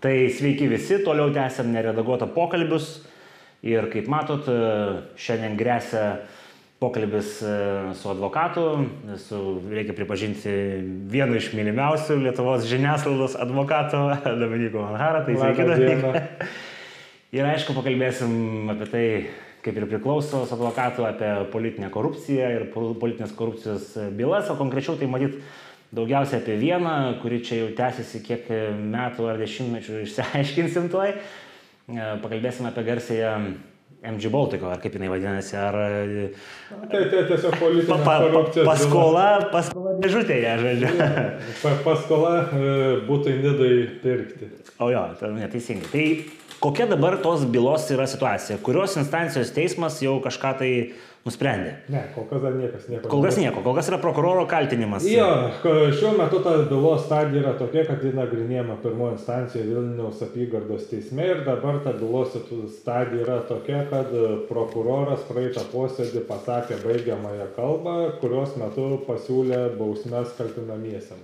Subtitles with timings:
[0.00, 2.98] Tai sveiki visi, toliau tęsiam neredaguotą pokalbius.
[3.66, 4.46] Ir kaip matot,
[5.18, 6.02] šiandien grėsia
[6.78, 8.64] pokalbis e, su advokatu,
[9.16, 9.40] su,
[9.72, 10.52] reikia pripažinti,
[11.08, 14.02] vienu iš mylimiausių Lietuvos žiniasklaidos advokatų,
[14.42, 15.24] Dominiku Manhara.
[15.24, 16.12] Tai sveiki, Dominiku.
[17.36, 19.06] Ir aišku, pakalbėsim apie tai,
[19.64, 25.40] kaip ir priklauso advokatų, apie politinę korupciją ir politinės korupcijos bylas, o konkrečiau tai matyt
[25.96, 28.50] daugiausia apie vieną, kuri čia jau tęsiasi kiek
[28.96, 31.16] metų ar dešimtmečių išsiaiškinsim tuoj.
[31.16, 33.32] E, pakalbėsim apie garsėją
[34.06, 35.76] MG Baltico, ar kaip jinai vadinasi, ar...
[36.90, 38.66] Tai, tai tiesiog politinė pa, pa, korupcijos.
[38.68, 40.90] paskola, paskola dėžutėje, žodžiu.
[41.62, 42.74] Pa, paskola e,
[43.08, 43.70] būtų nidai
[44.02, 44.50] pirkti.
[44.82, 45.88] O jo, tai neteisingai.
[45.90, 48.60] Tai kokia dabar tos bylos yra situacija?
[48.66, 50.72] Kurios instancijos teismas jau kažką tai
[51.26, 51.72] nusprendė?
[51.92, 53.10] Ne, kol kas dar niekas nieko.
[53.10, 55.06] Kol kas nieko, kol kas yra prokuroro kaltinimas.
[55.10, 55.28] Jo,
[55.98, 61.26] šiuo metu ta bylos stadija yra tokia, kad ji nagrinėjama pirmoje instancijoje Vilniaus apygardos teisme
[61.34, 62.36] ir dabar ta bylos
[62.78, 64.12] stadija yra tokia, kad
[64.50, 71.20] prokuroras praeitą posėdį pasakė baigiamąją kalbą, kurios metu pasiūlė bausmes kaltinamiesiam.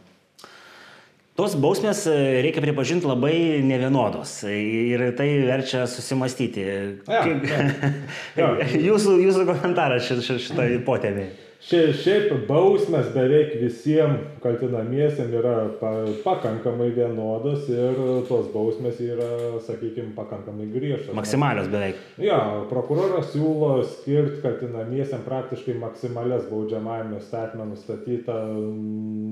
[1.33, 6.67] Tos bausmės, e, reikia pripažinti, labai nevienodos ir tai verčia susimastyti.
[7.09, 7.63] Ja, ja.
[8.43, 8.51] Jo.
[8.91, 11.25] jūsų, jūsų komentaras šit- šit- šitą potėmį.
[11.63, 15.93] Šia, šiaip bausmės beveik visiems kaltinamiesiam yra pa,
[16.25, 19.29] pakankamai vienodos ir tos bausmės yra,
[19.63, 21.15] sakykime, pakankamai griežtos.
[21.15, 22.01] Maksimalios beveik.
[22.19, 22.41] Jo,
[22.73, 28.41] prokuroras siūlo skirti kaltinamiesiam praktiškai maksimalias baudžiamajame statme nustatyta,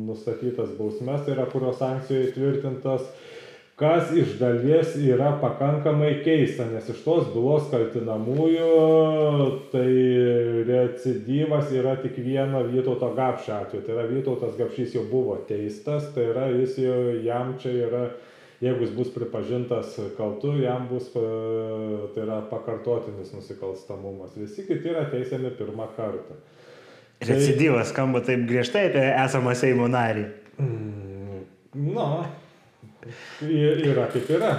[0.06, 3.10] nustatytas bausmes, tai yra kurios sankcijų įtvirtintas,
[3.80, 8.72] kas iš dalies yra pakankamai keista, nes iš tos bylos kaltinamųjų
[9.72, 9.86] tai
[10.68, 13.84] recidyvas yra tik vieno Vytauto Gapšio atveju.
[13.86, 18.02] Tai yra Vytautas Gapšys jau buvo teistas, tai yra jis jau jam čia yra
[18.60, 21.24] jeigu jis bus pripažintas kaltu, jam bus e,
[22.14, 24.36] tai yra pakartotinis nusikalstamumas.
[24.36, 26.36] Visi kiti yra teisiami pirmą kartą.
[27.24, 30.28] Recidyvas skamba taip griežtai apie esamą Seimo narį.
[30.60, 31.40] Mm,
[31.94, 32.49] Na, y-
[33.42, 34.54] yra kaip yra.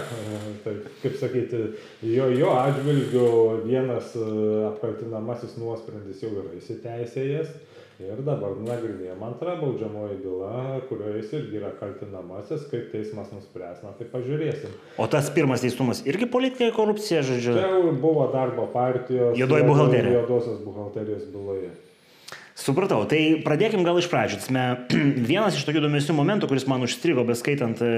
[0.63, 1.59] Tai, kaip sakyti,
[2.03, 3.25] jo, jo atžvilgiu
[3.65, 4.29] vienas e,
[4.71, 7.51] apkaltinamasis nuosprendis jau yra įsiteisėjęs.
[8.01, 13.91] Ir dabar nagrinėjama antra baudžiamoji byla, kurioje jis irgi yra kaltinamasis, kaip teismas nuspręs, na
[13.99, 14.73] tai pažiūrėsim.
[14.97, 17.53] O tas pirmas teistumas irgi politinė korupcija, žodžiu.
[17.59, 19.37] Čia jau buvo darbo partijos.
[19.37, 20.15] Juodoji juodo- buhalterija.
[20.17, 21.69] Juodosios buhalterijos byloje.
[22.61, 24.37] Supratau, tai pradėkim gal iš pradžių.
[24.43, 24.63] Tasme,
[25.31, 27.89] vienas iš tokių įdomesnių momentų, kuris man užstrigo beskaitant e,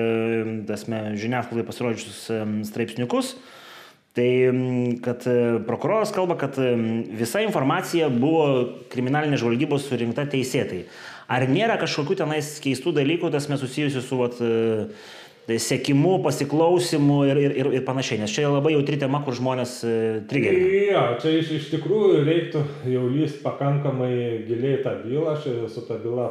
[1.20, 2.38] žiniasklaidai pasirodžiusius e,
[2.70, 3.34] straipsniukus,
[4.16, 4.30] tai
[5.04, 5.36] kad e,
[5.68, 8.46] prokuroras kalba, kad visa informacija buvo
[8.94, 10.86] kriminalinės žvalgybos surinkta teisėtai.
[11.34, 14.40] Ar nėra kažkokių tenais keistų dalykų, tasme susijusių su vat,
[15.48, 19.74] tai sekimu, pasiklausimu ir, ir, ir, ir panašiai, nes čia labai jautri tema, kur žmonės
[19.84, 19.96] e,
[20.30, 20.70] trigerina.
[20.94, 24.14] Jo, čia iš, iš tikrųjų reiktų jau lyst pakankamai
[24.48, 25.36] giliai tą bylą.
[25.36, 26.30] Aš su tą bylą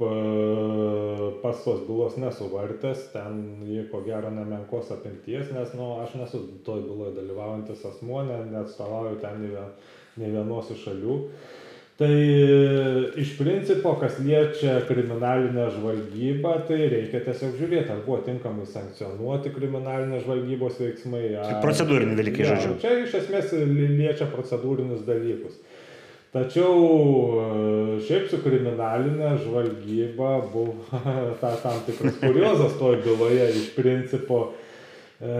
[0.00, 6.42] pa- pas tos bylos nesuvartęs, ten jie ko gero nemenkos apimties, nes nu, aš nesu
[6.66, 9.66] toj byloje dalyvaujantis asmuo, ne- neatstovauju ten nei
[10.20, 11.16] nei vienos iš šalių.
[12.00, 12.14] Tai
[13.20, 20.22] iš principo, kas liečia kriminalinę žvalgybą, tai reikia tiesiog žiūrėti, ar buvo tinkamai sankcionuoti kriminalinės
[20.24, 21.26] žvalgybos veiksmai.
[21.42, 21.58] Ar...
[21.60, 22.78] Procedūriniai dalykai, žodžiu.
[22.80, 25.58] Čia iš esmės li- liečia procedūrinius dalykus.
[26.32, 27.44] Tačiau e,
[28.06, 30.78] šiaip su kriminalinė žvalgyba buvo
[31.42, 34.40] ta, tam tikras kuriozas toj byloje iš principo.
[35.20, 35.36] e,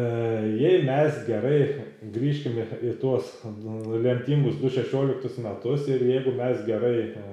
[0.60, 1.62] Jei mes gerai
[2.00, 7.24] grįžkime į tuos lemtingus 2016 metus ir jeigu mes gerai e,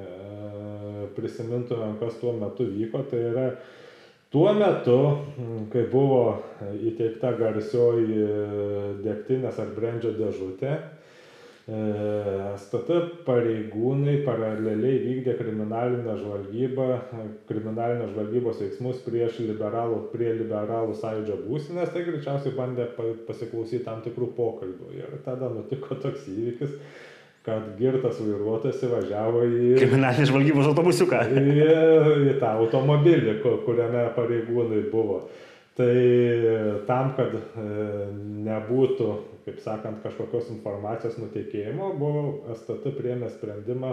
[1.15, 3.47] prisimintumėm, kas tuo metu vyko, tai yra
[4.33, 4.99] tuo metu,
[5.71, 6.21] kai buvo
[6.91, 8.27] įteikta garsioji
[9.05, 10.75] degtinės ar brendžio dėžutė,
[11.67, 12.95] STT
[13.27, 16.85] pareigūnai paraleliai vykdė kriminalinę žvalgybą,
[17.49, 23.99] kriminalinės žvalgybos veiksmus prieš liberalų, prie liberalų sąjūdžio būsinės, tai greičiausiai bandė pa- pasiklausyti tam
[24.05, 24.93] tikrų pokalbių.
[24.95, 26.77] Ir tada nutiko toks įvykis,
[27.43, 29.75] kad girtas vairuotojas įvažiavo į...
[29.83, 31.25] Kriminalinės žvalgybos autobusiuką.
[31.35, 31.67] į,
[32.31, 35.25] į tą automobilį, ku- kuriame pareigūnai buvo.
[35.77, 35.97] Tai
[36.89, 37.65] tam, kad e,
[38.47, 39.09] nebūtų,
[39.45, 42.23] kaip sakant, kažkokios informacijos nutekėjimo, buvo
[42.55, 43.91] STT priėmė sprendimą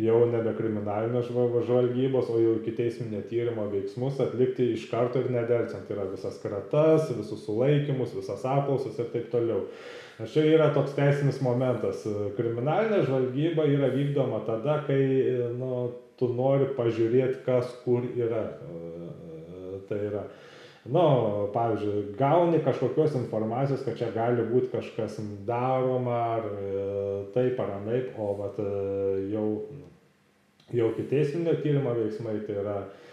[0.00, 5.28] jau nebe kriminalinės žva- žvalgybos, o jau iki teisminio tyrimo veiksmus atlikti iš karto ir
[5.34, 5.84] nedelsiant.
[5.84, 9.66] Tai yra visas kratas, visus sulaikymus, visas apklausas ir taip toliau.
[10.20, 12.06] Nes čia yra toks teisinis momentas.
[12.36, 15.00] Kriminalinė žvalgyba yra vykdoma tada, kai
[15.56, 18.46] nu, tu nori pažiūrėti, kas kur yra.
[18.64, 18.88] E,
[19.90, 20.20] Tai yra
[20.84, 21.04] nu,
[21.52, 25.18] pavyzdžiui, gauni kažkokios informacijos, kad čia gali būti kažkas
[25.48, 26.48] daroma, ar
[27.34, 28.56] taip ar anaip, o vat,
[29.32, 29.46] jau,
[30.72, 33.09] jau kiteisinio tyrimo veiksmai tai yra E,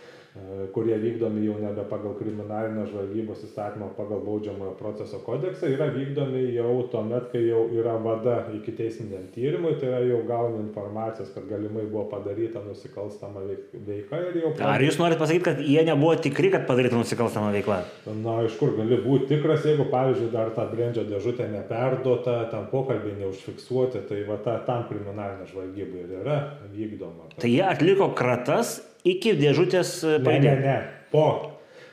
[0.74, 6.72] kurie vykdomi jau nebe pagal kriminalinės žvalgybos įstatymą, pagal baudžiamojo proceso kodeksą, yra vykdomi jau
[6.92, 11.86] tuomet, kai jau yra vada iki teisminiam tyrimui, tai yra jau gauni informacijos, kad galimai
[11.88, 13.44] buvo padaryta nusikalstama
[13.88, 14.54] veika ir jau...
[14.68, 17.82] Ar jūs norite pasakyti, kad jie nebuvo tikri, kad padaryta nusikalstama veikla?
[18.24, 23.18] Na, iš kur gali būti tikras, jeigu, pavyzdžiui, dar ta brendžio dėžutė neperduota, ten pokalbiai
[23.24, 26.38] neužfiksuoti, tai va ta, tam kriminalinė žvalgyba ir yra
[26.74, 27.34] vykdoma.
[27.38, 28.78] Tai jie atliko kratas
[29.14, 30.42] iki dėžutės paėmė.
[30.44, 31.28] Ne, ne, ne, po.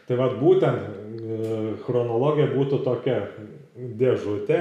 [0.05, 1.52] Tai vad būtent e,
[1.87, 3.20] chronologija būtų tokia
[3.75, 4.58] dėžutė,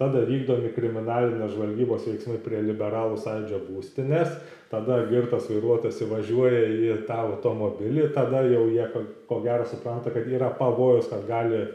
[0.00, 4.32] tada vykdomi kriminalinės žvalgybos veiksmai prie liberalų sąjūdžio būstinės,
[4.72, 8.86] tada girtas vairuotojas įvažiuoja į tą automobilį, tada jau jie
[9.28, 11.66] ko gero supranta, kad yra pavojus, kad gali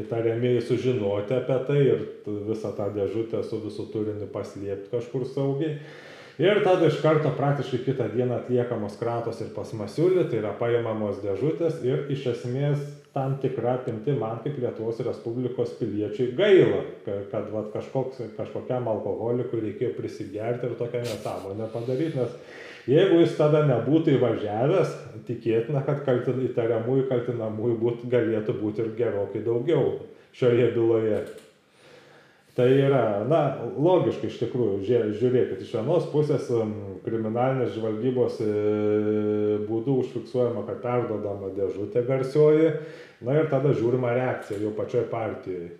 [0.00, 2.06] įtariamieji sužinoti apie tai ir
[2.48, 5.76] visą tą dėžutę su visų turiniu paslėpti kažkur saugiai.
[6.42, 11.20] Ir tada iš karto praktiškai kitą dieną atliekamos kratos ir pas Masiulį, tai yra paimamos
[11.22, 12.80] dėžutės ir iš esmės
[13.14, 19.60] tam tikra apimti man kaip Lietuvos Respublikos piliečiui gaila, kad, kad vat, kažkoks, kažkokiam alkoholikui
[19.68, 22.34] reikėjo prisigerti ir tokią nesąmonę padaryti, nes
[22.90, 24.98] jeigu jis tada nebūtų įvažiavęs,
[25.28, 30.00] tikėtina, kad kaltin, įtariamųjų kaltinamųjų būt, galėtų būti ir gerokai daugiau
[30.34, 31.22] šioje byloje.
[32.52, 33.38] Tai yra, na,
[33.80, 34.82] logiškai iš tikrųjų,
[35.16, 36.50] žiūrėkit, iš vienos pusės
[37.00, 38.48] kriminalinės žvalgybos e,
[39.64, 42.74] būdų užfiksuojama, kad perdodama dėžutė garsioji,
[43.24, 45.70] na ir tada žiūrima reakcija jau pačioj partijoje.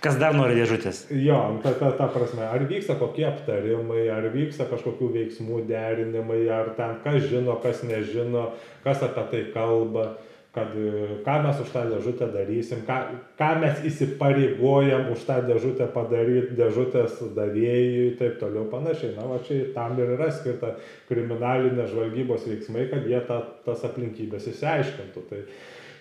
[0.00, 1.02] Kas dar nori dėžutės?
[1.12, 6.72] Jo, ta, ta, ta prasme, ar vyksta kokie aptarimai, ar vyksta kažkokių veiksmų derinimai, ar
[6.80, 8.50] ten kas žino, kas nežino,
[8.84, 10.14] kas apie tai kalba
[10.56, 12.96] kad e, ką mes už tą dėžutę darysim, ką,
[13.36, 19.12] ką mes įsipareigojam už tą dėžutę padaryti dėžutės davėjui taip toliau panašiai.
[19.18, 20.72] Na, va čia tam ir yra skirta
[21.10, 25.24] kriminalinės žvalgybos veiksmai, kad jie ta, tas aplinkybės įsiaiškintų.
[25.28, 25.42] Tai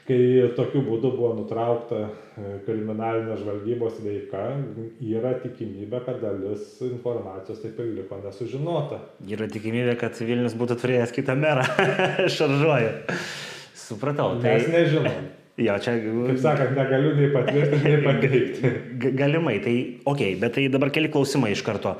[0.05, 0.19] kai
[0.55, 4.45] tokiu būdu buvo nutraukta e, kriminalinės žvalgybos veika,
[5.03, 9.01] yra tikimybė, kad dalis informacijos taip ir liko nesužinota.
[9.27, 11.67] Yra tikimybė, kad Vilnius būtų turėjęs kitą merą.
[12.37, 12.95] Šaržuoju.
[13.85, 14.35] Supratau.
[14.41, 14.57] Tai...
[14.57, 15.25] Mes nežinom.
[15.55, 15.93] Jo, čia.
[16.03, 18.71] Kaip sakant, negaliu nei patvirtinti, nei pateikti.
[19.15, 21.93] Galimai, tai ok, bet tai dabar keli klausimai iš karto.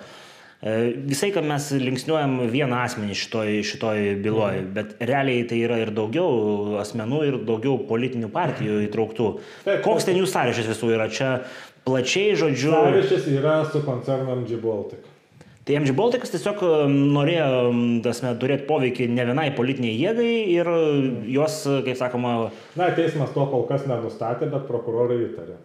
[0.59, 0.73] E,
[1.07, 4.69] visai, kad mes linksniuojam vieną asmenį šitoj, šitoj byloje, mm.
[4.75, 9.31] bet realiai tai yra ir daugiau asmenų, ir daugiau politinių partijų įtrauktų.
[9.63, 11.07] Taip, Koks ten jų sąryšis visų yra?
[11.07, 11.31] Čia
[11.88, 12.75] plačiai, žodžiu.
[12.75, 15.07] Sąryšis yra su koncernam G Baltic.
[15.65, 16.59] Tai MG Baltikas tiesiog
[16.94, 17.45] norėjo
[18.06, 20.69] tasme, turėti poveikį ne vienai politiniai jėgai ir
[21.33, 22.35] jos, kaip sakoma.
[22.77, 25.57] Na, teismas to kol kas nenustatė, bet prokurorai įtarė.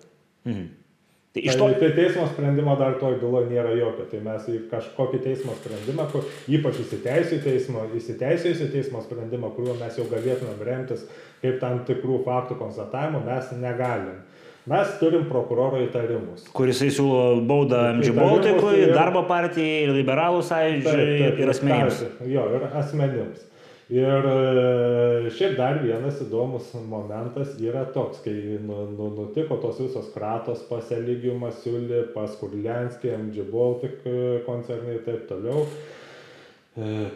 [0.49, 0.69] Mhm.
[1.31, 1.67] Tai, tai, to...
[1.79, 4.09] tai teismo sprendimo dar toj byloje nėra jokio.
[4.11, 10.65] Tai mes į kažkokį teismo sprendimą, kur, ypač įsiteisėjusį teismo sprendimą, kuriuo mes jau galėtumėm
[10.67, 11.05] remtis
[11.45, 14.19] kaip tam tikrų faktų konstatavimo, mes negalim.
[14.69, 16.45] Mes turim prokuroro įtarimus.
[16.53, 18.93] Kuris siūlo baudą MG Baltikui, ir...
[18.93, 22.03] darbo partijai, liberalų sąjūdžiui, ir asmenims.
[22.29, 23.47] Jo, ir asmenims.
[23.91, 30.13] Ir e, šiaip dar vienas įdomus momentas yra toks, kai nu, nu, nutiko tos visos
[30.15, 34.15] kratos pas Eligiumą, Siulį, pas Kurlenskį, MG Baltic e,
[34.47, 35.65] koncernai ir taip toliau.
[36.79, 37.09] E,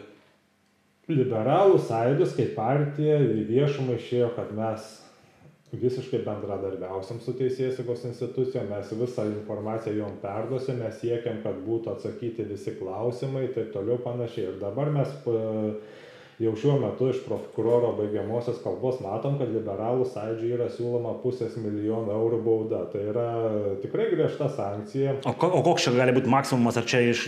[1.13, 4.91] liberalų sąjūdis kaip partija į viešumą išėjo, kad mes
[5.81, 12.47] visiškai bendradarbiausim su teisėsaugos institucijom, mes visą informaciją jom perduosim, mes siekiam, kad būtų atsakyti
[12.49, 14.49] visi klausimai taip toliau panašiai.
[14.51, 15.13] Ir dabar mes
[16.39, 22.11] jau šiuo metu iš prokuroro baigiamosios kalbos matom, kad liberalų sąjūdžiui yra siūloma pusės milijono
[22.11, 22.81] eurų bauda.
[22.91, 23.27] Tai yra
[23.83, 25.15] tikrai griežta sankcija.
[25.23, 27.25] O, ko, o koks čia gali būti maksimumas, ar čia iš,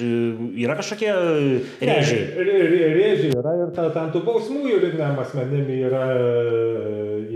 [0.60, 2.26] yra kažkokie rėžiai?
[2.36, 2.58] Ne,
[2.98, 6.04] rėžiai yra ir ta, ten tų bausmų juridiniam asmenim yra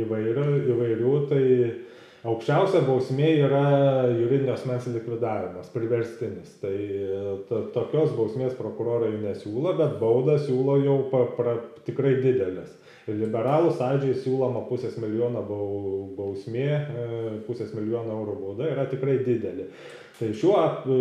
[0.02, 1.46] įvairių, įvairių tai
[2.22, 3.62] Aukščiausia bausmė yra
[4.14, 6.52] juridinio asmens likvidavimas, priverstinis.
[6.62, 6.74] Tai
[7.50, 11.56] to, tokios bausmės prokurorai nesiūlo, bet baudą siūlo jau pa, pra,
[11.88, 12.76] tikrai didelės.
[13.10, 15.42] Ir liberalų sądžiai siūloma pusės milijono
[16.20, 17.08] bausmė, e,
[17.48, 19.66] pusės milijono eurų bauda yra tikrai didelė.
[20.20, 21.00] Tai šiuo e,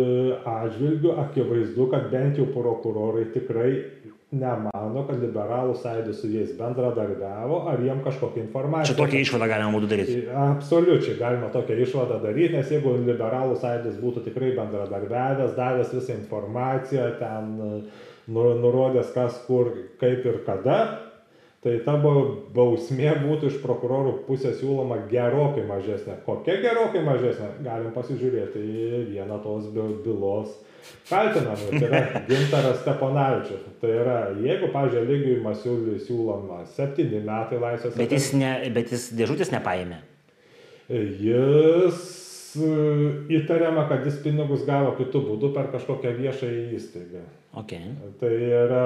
[0.49, 3.75] atžvilgiu akivaizdu, kad bent jau prokurorai tikrai
[4.31, 8.93] nemano, kad liberalų sąjūdis su jais bendradarbiavo, ar jiem kažkokią informaciją.
[8.93, 10.15] Čia tokią išvadą galima būtų daryti.
[10.43, 17.09] Absoliučiai galima tokią išvadą daryti, nes jeigu liberalų sąjūdis būtų tikrai bendradarbiavęs, davęs visą informaciją,
[17.19, 20.79] ten nu, nurodęs kas, kur, kaip ir kada,
[21.61, 26.21] tai ta bausmė būtų iš prokurorų pusės siūloma gerokai mažesnė.
[26.25, 27.51] Kokia gerokai mažesnė?
[27.67, 30.55] Galim pasižiūrėti į vieną tos bylos
[31.09, 31.67] kaltinamų.
[31.73, 33.67] Tai yra Gintaras Steponavičius.
[33.81, 37.97] Tai yra, jeigu, pažiūrėjau, lygiui Masiuliui siūloma septyni metai laisvės.
[37.99, 40.01] Bet jis, ne, bet jis dėžutės nepaėmė.
[40.91, 42.01] Jis
[42.59, 42.71] e,
[43.37, 47.23] įtariama, kad jis pinigus gavo kitų būdų per kažkokią viešąją įstaigą.
[47.61, 47.93] Okay.
[48.19, 48.85] Tai yra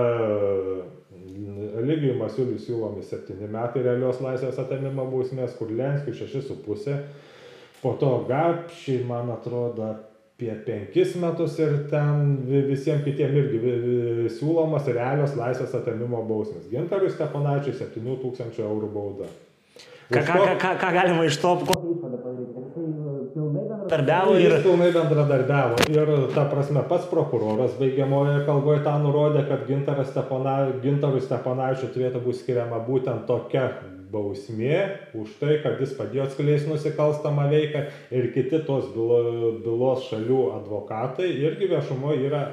[1.86, 7.00] Ligijui Masiuliui siūlomi 7 metai realios laisvės atėmimo bausmės, kur Lenskiui 6,5.
[7.82, 9.92] Po to Gapšiai, man atrodo,
[10.36, 10.51] apie
[10.92, 16.68] 5 metus ir ten visiems kitiems irgi siūlomas realios laisvės atėmimo bausmės.
[16.68, 19.30] Gintarui Stepanaičiui 7 tūkstančių eurų bauda.
[20.12, 22.51] Ką, ką, ką, ką galima iš to, kokią išvadą padaryti?
[23.34, 24.51] Pilnai bendradarbiavo ir...
[24.51, 25.80] Jis pilnai bendradarbiavo.
[25.96, 32.84] Ir ta prasme, pats prokuroras baigiamoje kalboje tą nurodė, kad Gintarui Stepanaičiui turėtų būti skiriama
[32.86, 33.72] būtent tokia
[34.15, 34.79] bausmė
[35.19, 37.84] už tai, kad jis padėjo atskleisti nusikalstamą veiką
[38.15, 39.19] ir kiti tos bylo,
[39.65, 42.43] bylos šalių advokatai irgi viešumoje yra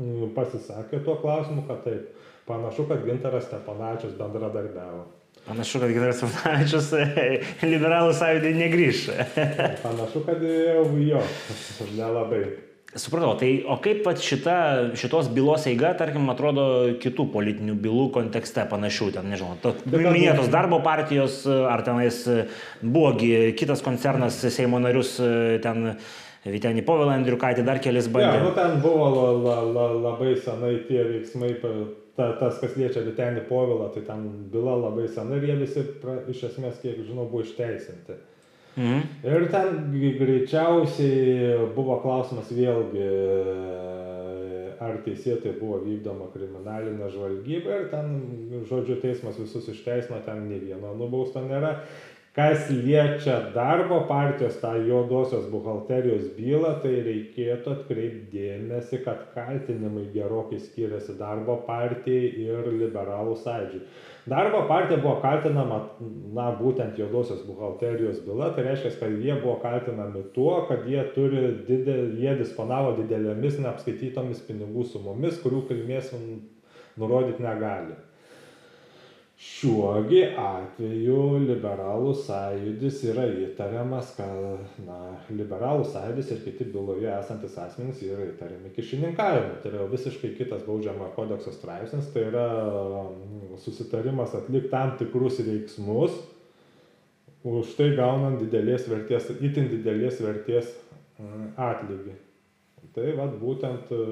[0.00, 2.10] mm, pasisakę tuo klausimu, kad taip,
[2.48, 5.04] panašu, kad Gintaras Stepanaičius bendradarbiavo.
[5.46, 6.90] Panašu, kad Gintaras Vanavičius
[7.72, 9.06] liberalų sąjūdį negrįž.
[9.84, 11.22] Panašu, kad jau jo,
[11.98, 12.44] nelabai.
[12.90, 14.54] Supratau, tai o kaip pat šita,
[14.98, 16.64] šitos bylos eiga, tarkim, atrodo
[16.98, 22.18] kitų politinių bylų kontekste panašių, ten, nežinau, to, minėtos darbo partijos, ar tenais
[22.82, 25.12] buvogi kitas koncernas Seimo narius
[25.62, 25.92] ten
[26.50, 28.40] Vitenį Povilą Andriukaitį, dar kelis bandė.
[28.40, 31.74] Ja, nu, ten buvo la, la, la, labai senai tie veiksmai ta,
[32.40, 36.42] tas, kas liečia Vitenį Povilą, tai ten byla labai sena ir jie visi, pra, iš
[36.48, 38.18] esmės, kiek žinau, buvo išteisinti.
[38.80, 39.00] Mhm.
[39.28, 43.08] Ir ten greičiausiai buvo klausimas vėlgi,
[44.80, 48.14] ar teisėtai buvo vykdoma kriminalinė žvalgyba ir ten,
[48.70, 51.74] žodžiu, teismas visus išteisino, ten nei vieno nubausto nėra.
[52.30, 60.60] Kas liečia darbo partijos tą juodosios buhalterijos bylą, tai reikėtų atkreipti dėmesį, kad kaltinimai gerokai
[60.62, 63.80] skiriasi darbo partijai ir liberalų sąjūdžiui.
[64.30, 65.80] Darbo partija buvo kaltinama,
[66.36, 71.42] na, būtent juodosios buhalterijos byla, tai reiškia, kad jie buvo kaltinami tuo, kad jie, turi
[71.66, 76.14] didel, jie disponavo didelėmis neapskaitytomis pinigų sumomis, kurių kilmės
[76.94, 77.98] nurodyti negali.
[79.40, 84.98] Šiuogi atveju liberalų sąjūdis yra įtariamas, kad na,
[85.32, 89.54] liberalų sąjūdis ir kiti byloje esantis asmenys yra įtariami kišininkavimu.
[89.62, 92.44] Tai yra visiškai kitas baudžiamo kodekso straipsnis, tai yra
[93.06, 96.18] mm, susitarimas atlikti tam tikrus veiksmus,
[97.48, 100.68] už tai gaunant didelės vertės, itin didelės vertės
[101.16, 102.18] mm, atlygį.
[102.92, 104.04] Tai vad būtent e,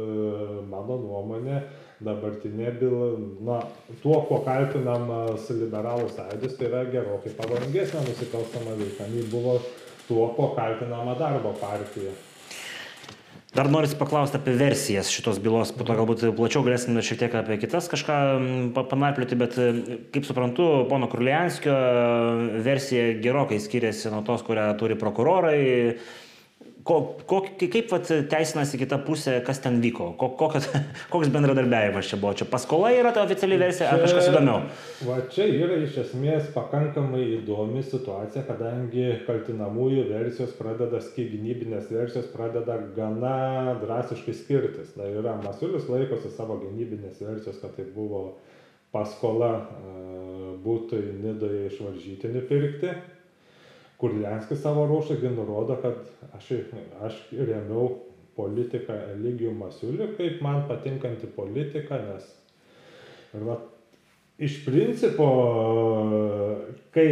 [0.70, 1.60] mano nuomonė
[2.04, 3.08] dabartinė byla,
[3.46, 3.58] na,
[4.02, 9.58] tuo, kuo kaltinamas liberalų sąjūdis, tai yra gerokai pavojingesnė nusikalstama veika, nei buvo
[10.06, 12.14] tuo, kuo kaltinama darbo partija.
[13.56, 17.56] Dar noriu paklausti apie versijas šitos bylos, po to galbūt plačiau galėsime šiek tiek apie
[17.58, 18.18] kitas kažką
[18.76, 19.56] panarplioti, bet
[20.12, 21.74] kaip suprantu, pono Krulianskio
[22.62, 25.62] versija gerokai skiriasi nuo tos, kurią turi prokurorai
[26.88, 26.96] ko,
[27.28, 30.68] ko, kaip vat, teisinasi kita pusė, kas ten vyko, ko, kokios,
[31.12, 34.62] koks bendradarbiavimas čia buvo, čia paskola yra ta oficiali versija, ar kažkas įdomiau?
[35.08, 42.78] Va čia yra iš esmės pakankamai įdomi situacija, kadangi kaltinamųjų versijos pradeda, gynybinės versijos pradeda
[42.96, 44.94] gana drastiškai skirtis.
[44.96, 48.38] Tai yra, Masulis laikosi savo gynybinės versijos, kad tai buvo
[48.94, 49.52] paskola
[50.64, 52.96] būtų Nidoje išvaržytini pirkti
[53.98, 55.96] Kurlianskis savo ruošągi nurodo, kad
[56.36, 56.52] aš,
[57.02, 57.88] aš remiau
[58.38, 62.28] politiką Eligijų Masiulį kaip man patinkanti politika, nes
[63.34, 63.58] ir va,
[64.38, 65.26] iš principo,
[66.94, 67.08] kai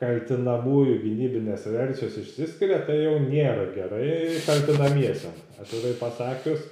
[0.00, 5.34] kaltinamųjų gynybinės versijos išsiskiria, tai jau nėra gerai kaltinamiesiam.
[5.60, 6.62] Atvirai pasakius,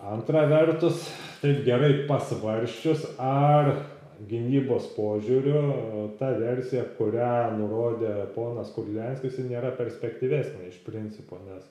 [0.00, 1.02] antra vertus,
[1.42, 3.74] taip gerai pasvarščius, ar
[4.28, 11.64] gynybos požiūriu ta versija, kurią nurodė ponas Kurlianskis, nėra perspektyvesnė iš principo, nes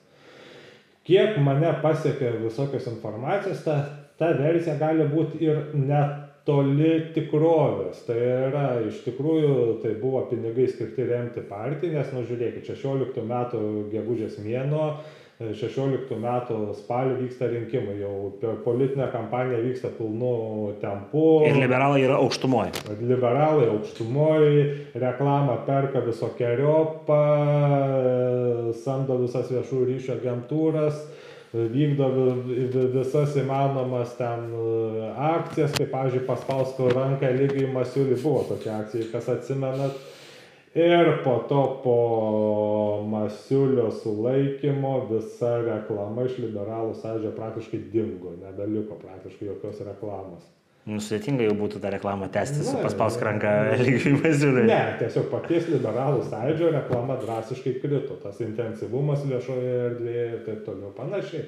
[1.08, 3.76] kiek mane pasiekė visokios informacijos, ta,
[4.20, 8.04] ta versija gali būti ir netoli tikrovės.
[8.08, 13.60] Tai yra, iš tikrųjų, tai buvo pinigai skirti remti partiją, nes, nu žiūrėkit, 16 metų
[13.92, 14.88] gegužės mėnuo
[15.42, 18.12] 16 metų spalį vyksta rinkimai, jau
[18.62, 21.24] politinė kampanija vyksta pilnu tempu.
[21.48, 22.70] Ir liberalai yra aukštumoje.
[23.00, 24.62] Liberalai aukštumoje,
[24.94, 27.20] reklamą perka visokiojopą,
[28.84, 31.02] samdo visas viešų ryšio agentūras,
[31.54, 32.08] vykdo
[32.94, 39.30] visas įmanomas ten e, akcijas, kaip, pavyzdžiui, paspausko ranką lygiai Masiulį buvo tokia akcija, kas
[39.36, 39.98] atsimenat.
[40.74, 41.98] Ir po to po
[43.06, 50.48] Masiulio sulaikymo visa reklama iš liberalų sąžio praktiškai dingo, nebeliko praktiškai jokios reklamos.
[50.90, 53.52] Nusėtinga jau būtų tą reklamą tęsti su paspausk ranką
[53.86, 54.66] lygiai pasiūlymui.
[54.66, 60.90] Ne, tiesiog paties liberalų sąjūdžio reklama drastiškai krito, tas intensyvumas viešoje erdvėje ir taip toliau
[60.98, 61.46] panašiai.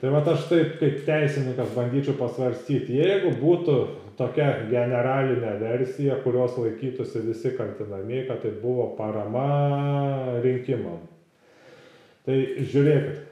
[0.00, 3.78] Tai va aš taip kaip teisininkas bandyčiau pasvarstyti, jeigu būtų
[4.20, 9.48] tokia generalinė versija, kurios laikytųsi visi kaltinami, kad tai buvo parama
[10.44, 11.00] rinkimam.
[12.28, 12.36] Tai
[12.70, 13.26] žiūrėkit,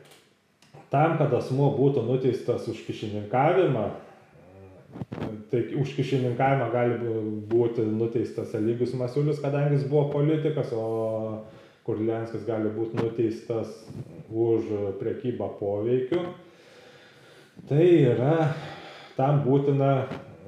[0.90, 3.88] tam, kad asmuo būtų nuteistas už kišininkavimą,
[5.50, 6.96] Tai už kišininkavimą gali
[7.48, 11.44] būti nuteistas Eligius Masiulis, kadangi jis buvo politikas, o
[11.86, 13.70] Kurlianskis gali būti nuteistas
[14.28, 16.20] už priekybą poveikiu.
[17.68, 18.50] Tai yra,
[19.16, 19.92] tam būtina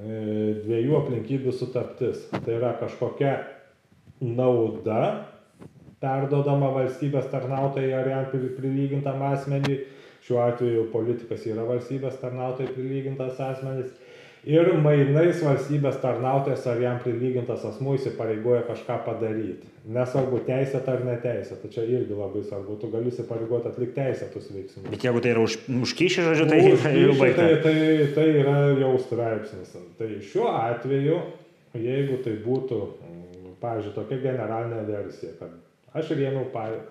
[0.01, 2.27] dviejų aplinkybių sutaptis.
[2.33, 3.35] Tai yra kažkokia
[4.21, 5.03] nauda
[6.01, 9.83] perdodama valstybės tarnautojai ar jam prilygintam asmeniui.
[10.21, 13.95] Šiuo atveju politikas yra valstybės tarnautojai prilygintas asmenys
[14.49, 19.69] ir mainais valstybės tarnautojas ar jam prilygintas asmuo įsipareigoja kažką padaryti.
[19.91, 24.89] Nesvarbu teisėta ar neteisėta, čia irgi labai svarbu, tu gali įsipareigoti atlikti teisėtus veiksmus.
[24.89, 26.61] Bet jeigu tai yra už, užkyšį, žodžiu, tai
[27.11, 27.47] už baigta.
[27.47, 29.73] Tai, tai, tai yra jau straipsnis.
[29.99, 31.23] Tai šiuo atveju,
[31.77, 32.83] jeigu tai būtų,
[33.61, 35.57] pavyzdžiui, tokia generalinė versija, kad
[35.97, 36.47] aš rėmiau,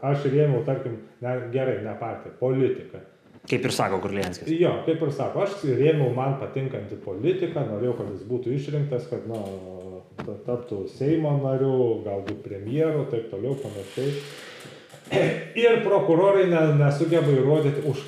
[0.06, 3.02] aš rėmiau tarkim, ne, gerai, ne partiją, politiką
[3.48, 4.50] Kaip ir sako Kurlienskis.
[4.60, 9.26] Jo, kaip ir sako, aš rėmiau man patinkantį politiką, norėjau, kad jis būtų išrinktas, kad,
[9.30, 9.40] na,
[10.46, 11.74] taptų Seimo nariu,
[12.06, 14.14] galbūt premjeru, taip toliau, panašiai.
[15.58, 16.46] Ir prokurorai
[16.78, 18.04] nesugeba įrodyti, už,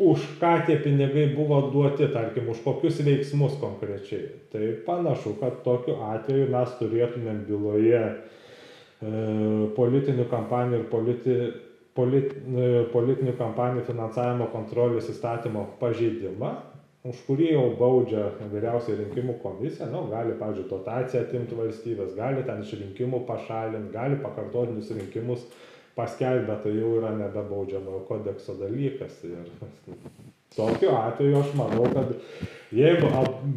[0.00, 4.30] už ką tie pinigai buvo duoti, tarkim, už kokius veiksmus konkrečiai.
[4.52, 8.14] Tai panašu, kad tokiu atveju mes turėtumėm byloje e,
[9.76, 11.36] politinių kampanijų ir politi,
[12.00, 12.34] polit,
[12.94, 16.54] politinių kampanijų finansavimo kontrolės įstatymo pažeidimą,
[17.10, 22.60] už kurį jau baudžia vyriausiai rinkimų komisija, nu, gali, pavyzdžiui, dotaciją atimti valstybės, gali ten
[22.64, 25.46] iš rinkimų pašalinti, gali pakartotinius rinkimus
[25.96, 29.16] paskelbę, tai jau yra nebebaudžiamojo kodekso dalykas.
[29.28, 29.48] Ir
[30.56, 32.16] tokiu atveju aš manau, kad
[32.70, 33.08] Jeigu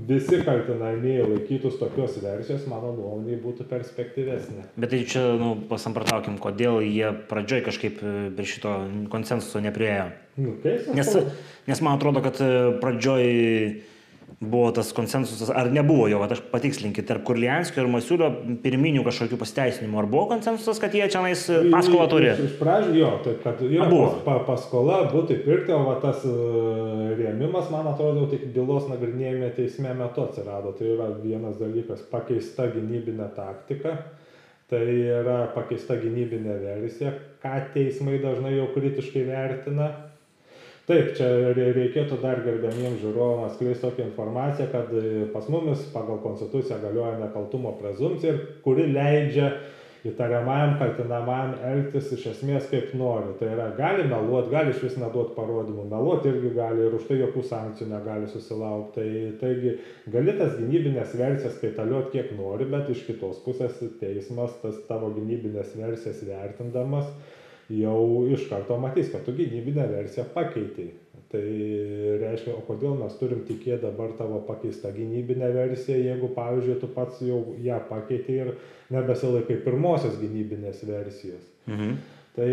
[0.07, 4.65] visi kaltinamieji laikytus tokios versijos, mano nuomonė būtų perspektyvesnė.
[4.73, 8.71] Bet tai čia, nu, pasamprotaukim, kodėl jie pradžioj kažkaip e, prie šito
[9.13, 10.07] konsensuso nepriejo.
[10.41, 10.55] Nu,
[10.97, 11.13] nes,
[11.69, 12.49] nes man atrodo, kad e,
[12.81, 13.29] pradžioj
[14.39, 18.29] buvo tas konsensusas, ar nebuvo jo, aš patikslinkit, tarp Kurlianskio ir Masiulio
[18.63, 22.31] pirminių kažkokių pasiteisinimų, ar buvo konsensusas, kad jie čia nais paskolą turi?
[22.33, 27.69] Iš, pradžių jo, tai kad yra pas, pa, paskola, būtų pirkti, o tas uh, rėmimas,
[27.73, 30.75] man atrodo, tik bylos nagrinėjime teisme metu atsirado.
[30.77, 33.97] Tai yra vienas dalykas- pakeista gynybinė taktika.
[34.71, 37.11] Tai yra pakeista gynybinė versija,
[37.43, 39.91] ką teismai dažnai jau kritiškai vertina
[40.87, 46.81] taip čia reikėtų dar gerbiamiems žiūrovams skleist tokią informaciją kad e, pas mumis pagal konstituciją
[46.83, 49.53] galioja nekaltumo prezumpcija kuri leidžia
[50.03, 53.35] įtariamajam kaltinamajam elgtis iš esmės kaip nori.
[53.39, 57.43] Tai yra gali meluot gali išvis neduot parodymų meluot irgi gali ir už tai jokių
[57.47, 58.97] sankcijų negali susilaukt.
[58.97, 59.07] Tai
[59.39, 59.77] taigi
[60.11, 65.71] gali tas gynybines versijas kaitaliot kiek nori bet iš kitos pusės teismas tas tavo gynybines
[65.79, 67.07] versijas vertindamas
[67.71, 70.91] jau iš karto matys, kad tu gynybinę versiją pakeitei.
[71.33, 71.43] Tai
[72.21, 77.23] reiškia, o kodėl mes turim tikėti dabar tavo pakeistą gynybinę versiją, jeigu, pavyzdžiui, tu pats
[77.25, 78.51] jau ją pakeitei ir
[78.93, 81.47] nebesilaikai pirmosios gynybinės versijos.
[81.65, 81.95] Mhm.
[82.35, 82.51] Tai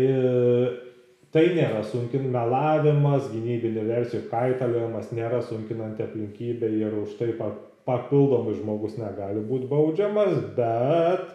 [1.31, 7.31] tai nėra sunkin melavimas, gynybinių versijų kaitaliojimas nėra sunkinanti aplinkybė ir už tai
[7.87, 11.29] papildomai žmogus negali būti baudžiamas, bet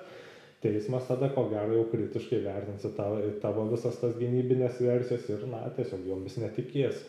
[0.63, 5.67] teismas tada ko gero jau kritiškai vertins tavo, tavo visas tas gynybinės versijas ir, na,
[5.77, 7.03] tiesiog jomis netikės.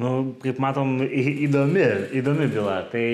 [0.00, 1.82] Nu, kaip matom, įdomi,
[2.16, 2.78] įdomi byla.
[2.92, 3.08] Tai...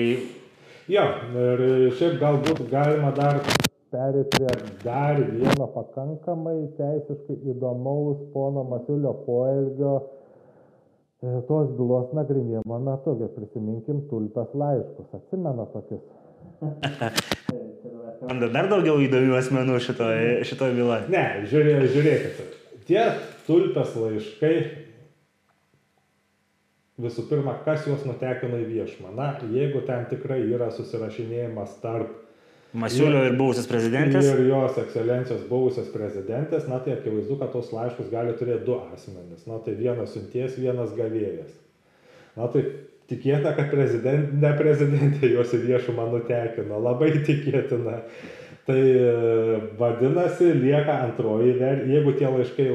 [0.89, 1.03] Jo,
[1.37, 1.65] ir
[1.99, 3.41] šiaip galbūt galima dar
[3.93, 4.53] perėti prie
[4.85, 13.17] dar vieno pakankamai teisiškai įdomaus pono Masiulio poelgio e, tos bylos nagrinėjimo metu.
[13.35, 15.13] Prisiminkim tulpės laiškus.
[15.19, 16.05] Atsimena tokius.
[18.21, 21.09] Randa dar daugiau įdomių asmenų šitoje šitoj byloje.
[21.13, 22.55] Ne, žiūrė, žiūrėkit.
[22.89, 23.01] Tie
[23.45, 24.53] tulpės laiškai,
[27.03, 29.13] visų pirma, kas juos nutekino į viešumą.
[29.15, 32.17] Na, jeigu ten tikrai yra susirašinėjimas tarp
[32.69, 34.27] Masiulio ir buvusias prezidentės.
[34.29, 39.47] Ir jos ekscelencijos buvusios prezidentės, na tai akivaizdu, kad tos laiškus gali turėti du asmenys.
[39.49, 41.55] Na tai vienas siunties, vienas gavėjas.
[42.37, 42.61] Na tai
[43.09, 46.81] tikėtina, kad prezident, ne prezidentė juos į viešumą nutekino.
[46.83, 48.01] Labai tikėtina.
[48.69, 51.55] Tai e, vadinasi, lieka antroji,
[51.89, 52.67] jeigu tie laiškai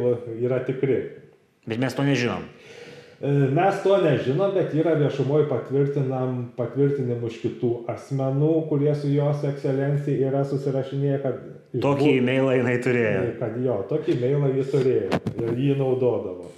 [0.42, 0.96] yra tikri.
[1.70, 2.48] Bet mes to nežinom.
[3.22, 5.46] E, mes to nežinom, bet yra viešumoje
[6.58, 11.38] patvirtinimų iš kitų asmenų, kurie su jos ekscelencija yra susirašinėję, kad...
[11.84, 13.22] Tokį e-mailą jinai turėjo.
[13.38, 16.50] Kad jo, tokį e-mailą jį turėjo ir jį naudodavo.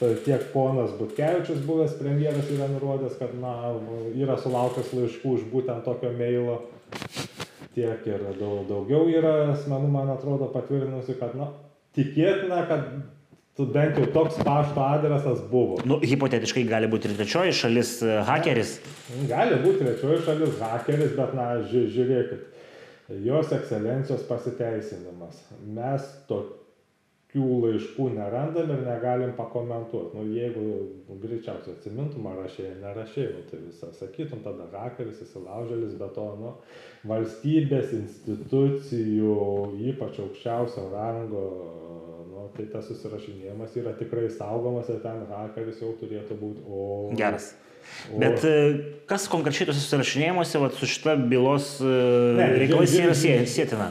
[0.00, 3.54] Tai tiek ponas Butkevičius buvęs premjeras yra nurodęs, kad na,
[4.18, 6.60] yra sulaukęs laiškų iš būtent tokio mailo.
[7.74, 11.48] Tiek ir daug, daugiau yra asmenų, man atrodo, patvirtinusi, kad na,
[11.96, 12.88] tikėtina, kad
[13.58, 15.78] tu bent jau toks pašto adresas buvo.
[15.86, 18.76] Nu, hipotetiškai gali būti ir trečioji šalis e, hakeris.
[19.30, 22.46] Gali būti trečioji šalis hakeris, bet, na, ži žiūrėkit,
[23.26, 25.42] jos ekscelencijos pasiteisinimas.
[25.76, 26.06] Mes
[27.34, 30.16] tokių laiškų nerandam ir negalim pakomentuoti.
[30.16, 36.14] Nu, jeigu greičiausiai atsimintum, ar rašėjai, nerašėjai, nu, tai visą sakytum, tada hakeris, įsilaužėlis, bet
[36.14, 36.52] to, nu,
[37.10, 39.34] valstybės institucijų,
[39.90, 41.48] ypač aukščiausio rango
[42.54, 46.62] tai tas susirašinėjimas yra tikrai saugomas ir ten hakeris jau turėtų būti.
[46.70, 46.84] O...
[47.18, 47.50] Geras.
[48.12, 48.20] O...
[48.20, 48.54] Bet e,
[49.10, 51.98] kas konkrečiai tose susirašinėjimuose vat, su šita bylos e,
[52.60, 53.90] reikalais yra sėtina?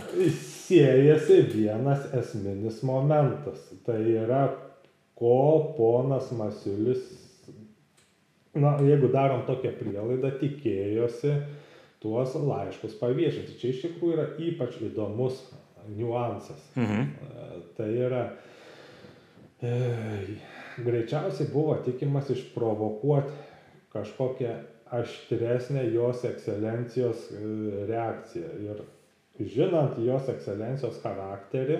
[0.63, 3.65] Siejasi vienas esminis momentas.
[3.85, 4.45] Tai yra,
[5.19, 7.03] ko ponas Masiulis,
[8.53, 11.35] na, jeigu darom tokią prielaidą, tikėjosi
[12.03, 13.59] tuos laiškus paviešinti.
[13.59, 15.43] Čia iš tikrųjų yra ypač įdomus
[15.97, 16.63] niuansas.
[16.79, 17.13] Mhm.
[17.77, 18.25] Tai yra,
[19.63, 20.35] E,
[20.83, 23.31] greičiausiai buvo tikimas išprovokuoti
[23.93, 24.55] kažkokią
[24.97, 27.37] aštresnę jos ekscelencijos e,
[27.87, 28.49] reakciją.
[28.65, 28.81] Ir
[29.39, 31.79] žinant jos ekscelencijos charakterį,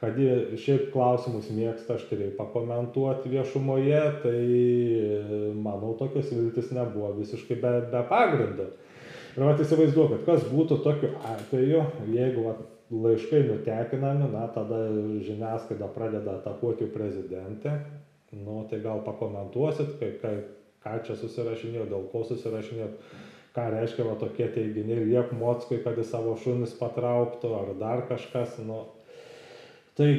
[0.00, 7.56] kad ji šiaip klausimus mėgsta aštriai pakomentuoti viešumoje, tai e, manau tokios viltis nebuvo visiškai
[7.62, 8.68] be, be pagrindo.
[9.34, 11.80] Ir vat įsivaizduokit, kas būtų tokiu atveju,
[12.12, 12.60] jeigu vat,
[12.94, 14.84] laiškai nutekinami, na, tada
[15.24, 17.78] žiniasklaida pradeda atakuoti prezidentę,
[18.36, 20.34] nu, tai gal pakomentuosit, kai, kai,
[20.84, 22.90] ką čia susirašinėjo, dėl ko susirašinėjo,
[23.54, 28.58] ką reiškia va tokie teiginiai, liep Motskui, kad į savo šunis patrauktų, ar dar kažkas,
[28.66, 28.80] nu,
[29.98, 30.10] tai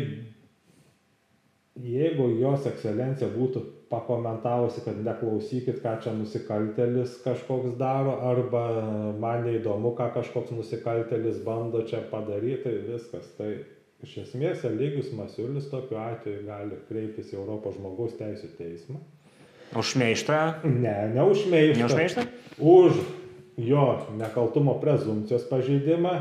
[1.75, 8.63] jeigu jos ekscelencija būtų pakomentavusi, kad neklausykit, ką čia nusikaltelis kažkoks daro, arba
[9.19, 13.27] man neįdomu, ką kažkoks nusikaltelis bando čia padaryti, tai viskas.
[13.37, 13.51] Tai
[14.05, 19.03] iš esmės Eligijus Masiulis tokiu atveju gali kreiptis į Europos žmogaus teisų teismą.
[19.75, 20.39] Už meištą?
[20.63, 21.79] Ne, ne už meištą.
[21.79, 22.25] Ne už meištą?
[22.59, 22.99] Už
[23.57, 23.85] jo
[24.17, 26.15] nekaltumo prezumcijos pažeidimą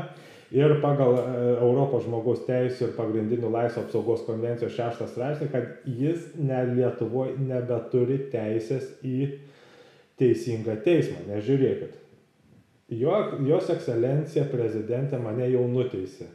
[0.55, 1.25] ir pagal e,
[1.59, 8.21] Europos žmogaus teisų ir pagrindinių laisvų apsaugos konvencijos šeštą straipsnį, kad jis ne Lietuvoje nebeturi
[8.31, 9.33] teisės į
[10.19, 11.25] teisingą teismą.
[11.33, 12.01] Nežiūrėkit.
[12.95, 13.17] Jo,
[13.47, 16.29] jos ekscelencija prezidentė mane jau nuteisė.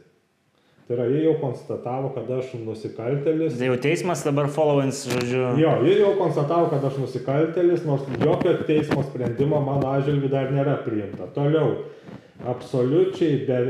[0.87, 3.55] Tai yra, jie jau konstatavo, kad aš nusikaltelis.
[3.59, 5.43] Tai jau teismas dabar followins, žodžiu.
[5.61, 10.79] Jo, jie jau konstatavo, kad aš nusikaltelis, nors jokio teismo sprendimo mano atžvilgiu dar nėra
[10.83, 11.29] priimta.
[11.37, 11.77] Toliau,
[12.51, 13.61] absoliučiai be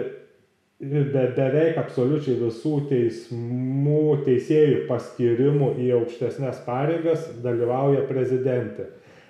[0.82, 8.88] be beveik absoliučiai visų teismų teisėjų paskirimų į aukštesnes pareigas dalyvauja prezidentė.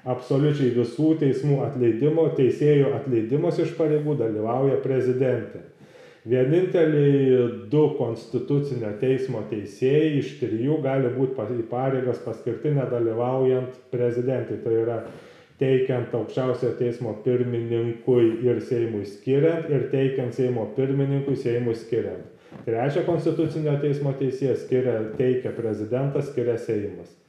[0.07, 5.65] Absoliučiai visų teismų atleidimo, teisėjų atleidimas iš pareigų dalyvauja prezidentė.
[6.21, 14.59] Vieninteliai du konstitucinio teismo teisėjai iš trijų gali būti į pareigas paskirti nedalyvaujant prezidentui.
[14.61, 14.97] Tai yra
[15.61, 22.29] teikiant aukščiausiojo teismo pirmininkui ir Seimui skiriant ir teikiant Seimo pirmininkui Seimui skiriant.
[22.67, 27.20] Trečia konstitucinio teismo teisėja skiria, teikia prezidentas, skiria Seimas.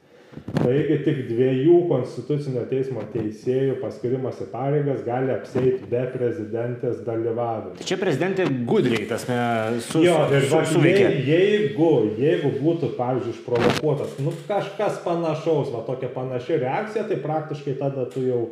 [0.53, 7.81] Taigi tik dviejų konstitucinio teismo teisėjų paskirimas į pareigas gali apseiti be prezidentės dalyvavimo.
[7.81, 9.39] Čia prezidentė gudriai tas ne,
[9.83, 11.09] su, jo, su, su, suveikė.
[11.25, 11.89] Jeigu,
[12.21, 18.23] jeigu būtų, pavyzdžiui, išprovokuotas nu, kažkas panašaus, va tokia panaši reakcija, tai praktiškai tada tu
[18.27, 18.45] jau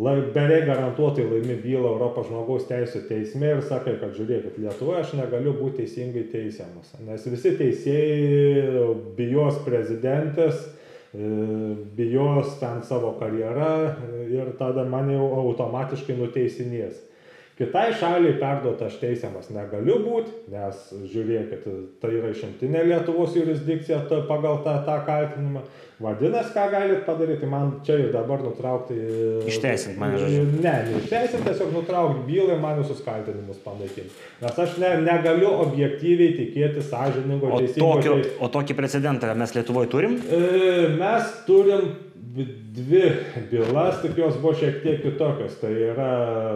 [0.00, 5.16] lai, beveik garantuotai laimi bylą Europos žmogaus teisų teisme ir sakai, kad žiūrėkit, Lietuvoje aš
[5.20, 8.86] negaliu būti teisingai teisiamas, nes visi teisėjai
[9.18, 10.70] bijos prezidentės
[11.12, 13.72] bijos ten savo karjerą
[14.32, 16.96] ir tada mane jau automatiškai nuteisinės.
[17.58, 20.78] Kitai šaliai perduota aš teisiamas negaliu būti, nes
[21.12, 21.66] žiūrėkit,
[22.00, 25.60] tai yra išimtinė Lietuvos jurisdikcija to, pagal tą, tą kaltinimą.
[26.02, 28.96] Vadinasi, ką galit padaryti, man čia ir dabar nutraukti.
[29.52, 30.46] Išteisinti mane, žodžiu.
[30.64, 34.10] Ne, neišteisinti, tiesiog nutraukti bylą ir man visus kaltinimus panaikinti.
[34.42, 38.40] Nes aš ne, negaliu objektyviai tikėti sąžiningo O, teisingo tokio, teismo.
[38.48, 40.16] o tokį precedentą mes Lietuvoje turim?
[40.26, 40.42] E,
[40.98, 41.92] Mes turim
[42.72, 43.02] dvi
[43.50, 45.58] bylas, tik jos buvo šiek tiek kitokios.
[45.60, 46.12] Tai yra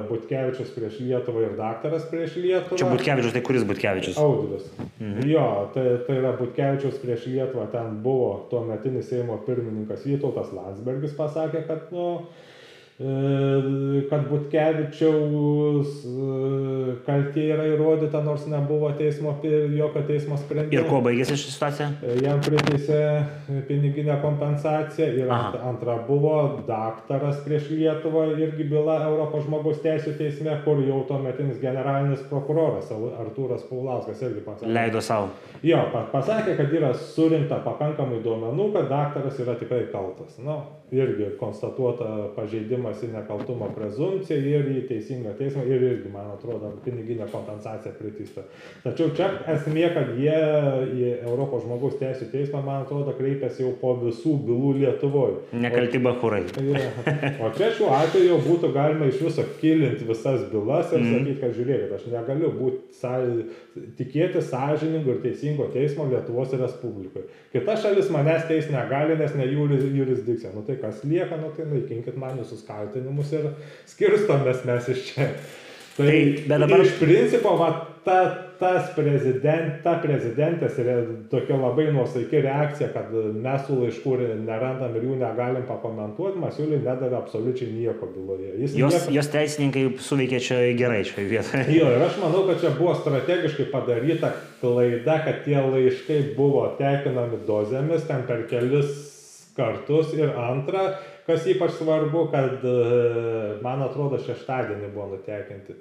[0.08, 2.78] Butkevičius prieš Lietuvą ir daktaras prieš Lietuvą.
[2.80, 4.20] Čia Butkevičius, tai kuris Butkevičius?
[4.20, 4.70] Audrius.
[4.96, 5.28] Mhm.
[5.28, 11.12] Jo, tai, tai yra Butkevičius prieš Lietuvą, ten buvo tuo metinis Seimo pirmininkas Vytautas Landsbergis
[11.18, 12.08] pasakė, kad, nu,
[12.96, 20.72] kad Butkevičiaus e, kaltė yra įrodyta, nors nebuvo teismo, jokio teismo sprendimo.
[20.80, 21.88] Ir kuo baigėsi ši situacija?
[22.24, 23.00] Jam priteisė
[23.68, 25.50] piniginę kompensaciją ir Aha.
[25.50, 31.60] ant, antra buvo daktaras prieš Lietuvą irgi byla Europos žmogaus teisų teisme, kur jau tuometinis
[31.60, 34.72] generalinis prokuroras Artūras Paulauskas irgi pasakė.
[34.72, 35.28] Leido savo.
[35.66, 40.40] Jo, pa- pasakė, kad yra surinkta pakankamai duomenų, kad daktaras yra tikrai kaltas.
[40.40, 40.62] Nu,
[40.94, 47.26] irgi konstatuota pažeidimas į nekaltumo prezumciją ir į teisingą teismą ir irgi, man atrodo, piniginė
[47.32, 48.44] kompensacija priteista.
[48.84, 50.36] Tačiau čia esmė, kad jie
[50.94, 55.36] į Europos žmogaus teisų teismą, man atrodo, kreipiasi jau po visų bylų Lietuvoje.
[55.66, 56.42] Nekalti bahurai.
[57.42, 61.12] O čia šiuo atveju jau būtų galima iš viso kilinti visas bylas ir Mhm.
[61.14, 63.16] sakyti, kad žiūrėkit, aš negaliu būti sa...
[63.98, 67.26] tikėti sąžiningo ir teisingo teismo Lietuvos Respublikoje.
[67.52, 70.52] Kita šalis manęs teis negali, nes ne jų juris- jurisdikcija.
[70.54, 73.50] Nu tai kas lieka, nu tai naikinkit man visus kaltinimus ir
[73.90, 75.30] skirstomės mes iš čia.
[75.96, 76.06] Tai,
[76.46, 77.70] Tai, dabar- iš principo, va,
[78.04, 78.18] ta,
[78.60, 80.96] tas prezident, ta prezidentės yra
[81.32, 83.08] tokia labai nuosaiki reakcija, kad
[83.40, 88.52] mes su laišku ir nerandam ir jų negalim pakomentuoti, Masiuliui nedavė absoliučiai nieko byloje.
[88.60, 89.14] Jis Jos, nieko...
[89.16, 91.64] jos teisininkai suveikė čia gerai šioje vietoje.
[91.78, 97.40] Jo, ir aš manau, kad čia buvo strategiškai padaryta klaida, kad tie laiškai buvo tekinami
[97.48, 98.92] dozėmis ten per kelis
[99.56, 100.90] kartus ir antra,
[101.26, 102.76] kas ypač svarbu, kad e,
[103.64, 105.74] man atrodo šeštadienį buvo nutekinti.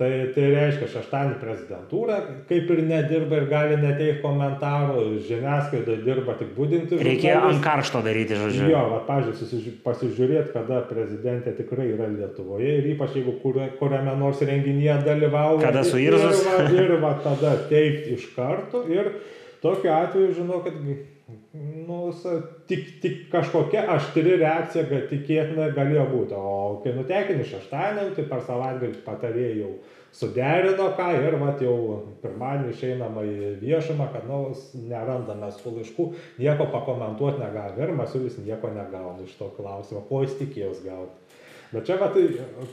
[0.00, 2.14] Tai, tai reiškia, šeštadienį prezidentūra
[2.48, 6.96] kaip ir nedirba ir gali neteikti komentarų, žiniasklaida dirba tik būdinti.
[7.04, 8.70] Reikėjo ant karšto daryti, žodžiu.
[8.72, 14.40] Jo, va, pažiūrėjau, pasižiūrėti, kada prezidentė tikrai yra Lietuvoje ir ypač jeigu kuria- kuriame nors
[14.40, 15.66] renginyje dalyvauja.
[15.66, 16.46] Kada ir- suirzus.
[16.70, 19.12] Ir, ir va tada teikti iš karto ir
[19.60, 20.80] tokiu atveju žinau, kad
[21.52, 26.34] nu, sa- tik, tik kažkokia aštri reakcija ga- tikėtina galėjo būti.
[26.38, 29.72] O kai nutekini šeštadienį, tai per savaitgalį patarėjai jau
[30.14, 31.74] suderino ką ir vat jau
[32.22, 37.82] pirmadienį išeinama į viešumą, kad nu, s- nerandame su laišku, nieko pakomentuoti negali.
[37.82, 41.18] Ir Masiulis nieko negauna iš to klausimo, ko jis tikėjos gauti.
[41.72, 42.24] Bet čia va, tai,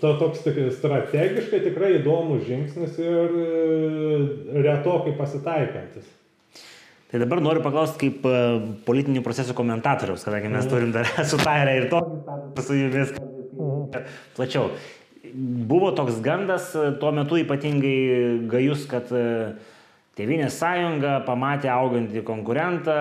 [0.02, 6.08] to, toks tik, strategiškai tikrai įdomus žingsnis ir e, retokai pasitaikantis.
[7.08, 8.39] Tai dabar noriu paklausti kaip e,
[8.88, 13.13] politinių procesų komentatoriaus, kadangi mes turim dar sutarę ir statusą su jumis.
[14.36, 14.74] Plačiau.
[15.72, 17.96] Buvo toks gandas e, tuo metu ypatingai
[18.52, 19.24] gajus, kad e,
[20.17, 22.93] Tevinės sąjunga pamatė augantį konkurentą,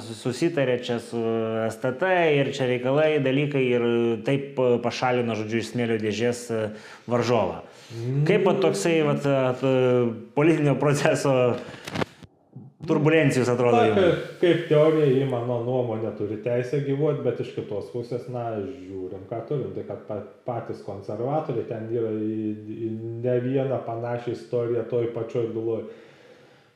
[0.00, 1.20] susitarė čia su
[1.68, 3.84] STT ir čia reikalai, dalykai ir
[4.24, 6.40] taip pašalino, žodžiu, iš smėlio dėžės
[7.12, 7.60] varžovą.
[8.24, 9.36] Kaip va toksai va,
[10.32, 11.34] politinio proceso
[12.86, 17.90] turbulencijos atrodo Na, kaip, kaip teorija, jį mano nuomonė turi teisę gyvuoti, bet iš kitos
[17.94, 19.70] pusės, na, žiūrim, ką turim.
[19.76, 20.16] Tai kad pa,
[20.48, 22.52] patys konservatoriai ten yra į,
[22.88, 22.90] į
[23.22, 25.84] ne vieną panašią istoriją toj pačioj byloj.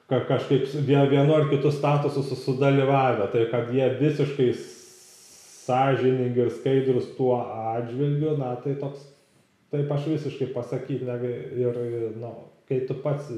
[0.06, 3.26] Ka, kažkaip vie- vienu ar kitu statusu su- sudalyvavę.
[3.32, 4.52] Tai kad jie visiškai
[5.66, 7.40] sąžiningi ir skaidrus tuo
[7.74, 9.02] atžvilgiu, na, tai toks,
[9.74, 11.02] taip aš visiškai pasakyti.
[11.58, 11.80] Ir,
[12.22, 12.30] na,
[12.66, 13.28] kai tu pats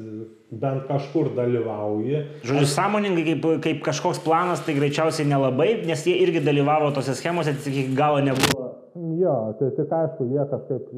[0.50, 6.40] bent kažkur dalyvauji, Žodžiu, sąmoningai kaip, kaip kažkoks planas, tai greičiausiai nelabai, nes jie irgi
[6.44, 8.64] dalyvavo tose schemose, tik iki galo nebuvo.
[9.20, 10.88] Jo, tai tik aišku, jie kažkaip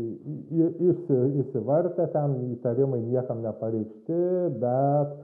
[0.91, 4.21] įsi, įsivartė, ten įtarimai niekam nepareikšti,
[4.63, 5.19] bet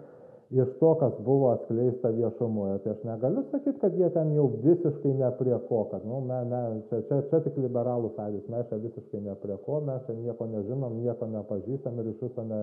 [0.50, 5.14] iš to, kas buvo atskleista viešumoje, tai aš negaliu sakyti, kad jie ten jau visiškai
[5.18, 8.78] ne prie ko, kad, nu, me, me, čia, čia, čia tik liberalų sąjūdis, mes čia
[8.84, 12.60] visiškai ne prie ko, mes čia nieko nežinom, nieko nepažįstam ir iš viso ne,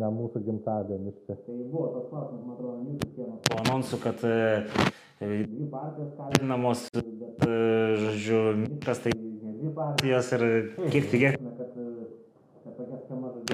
[0.00, 1.36] ne mūsų gimtadienis čia.
[1.44, 3.44] Tai buvo tas klausimas, man atrodo, jūsų sienos.
[3.50, 4.40] Po anonsų, kad e,
[5.20, 7.60] dvi partijos kaltinamos, bet, e,
[8.06, 10.46] žodžiu, miškas tai ne dvi partijos ir
[10.88, 12.08] kiek tikėtina, kad, e,
[12.64, 13.03] kad tokia schema žodžiu,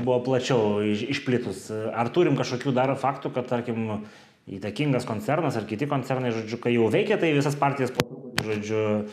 [0.00, 1.66] buvo plačiau iš, išplitus.
[1.94, 4.04] Ar turim kažkokių dar faktų, kad, tarkim,
[4.50, 7.92] įtakingas koncernas ar kiti koncernai, žodžiu, kai jau veikia, tai visas partijas
[8.40, 9.04] žodžiu,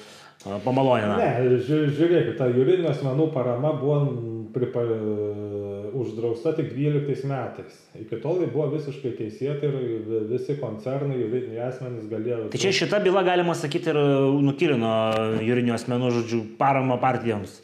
[0.63, 1.17] pamalonina.
[1.19, 3.99] Ne, ži- žiūrėkit, ta juridinio asmenų parama buvo
[4.55, 4.81] pripa,
[5.97, 7.75] uždrausta tik 12 metais.
[7.99, 12.47] Iki tol ji buvo visiškai teisėta ir visi koncernai, juridiniai asmenys galėjo.
[12.53, 13.99] Tai čia šita byla, galima sakyti, ir
[14.45, 14.91] nukilino
[15.43, 17.59] juridinių asmenų, žodžiu, paramą partijoms.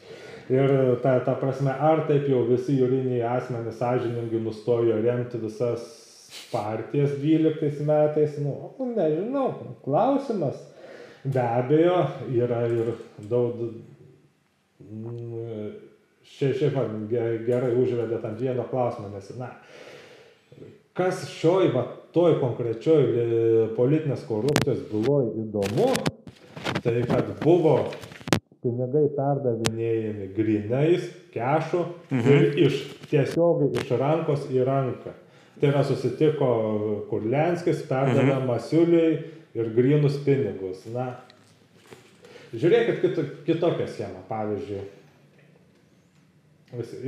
[0.52, 5.86] Ir ta, ta prasme, ar taip jau visi juridiniai asmenys sąžiningai nustojo remti visas
[6.52, 9.54] partijas 12 metais, nu, nežinau,
[9.86, 10.60] klausimas.
[11.24, 12.02] Be abejo,
[12.36, 12.92] yra ir
[13.32, 13.62] daug,
[16.28, 16.76] šiaip, šiaip
[17.48, 19.54] gerai užvedėt ant vieno klausimo, nes, na,
[20.98, 23.28] kas šioj, va, toj konkrečioj e,
[23.78, 25.90] politinės korupcijos byloj įdomu,
[26.84, 27.78] tai kad buvo
[28.64, 32.32] pinigai perdavinėjami grinais, kešu mhm.
[32.32, 32.80] ir iš
[33.12, 35.14] tiesiogiai iš rankos į ranką.
[35.60, 36.48] Tai yra susitiko
[37.12, 38.48] Kurlenskis, perdavė mhm.
[38.50, 39.14] Masiuliai
[39.54, 40.84] ir grinus pinigus.
[40.94, 41.12] Na,
[42.56, 44.84] žiūrėkit kito, kitokią schemą, pavyzdžiui.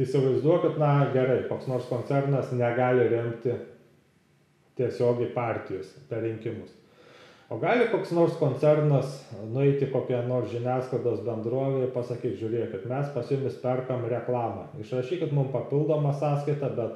[0.05, 3.55] Įsivaizduokit, na gerai, koks nors koncernas negali remti
[4.77, 6.69] tiesiogiai partijos per rinkimus.
[7.49, 9.19] O gali koks nors koncernas
[9.53, 14.63] nueiti kokią nors žiniasklaidos bendrovę ir pasakyti, žiūrėkit, mes pas jumis perkam reklamą.
[14.81, 16.95] Išrašykit mums papildomą sąskaitą, bet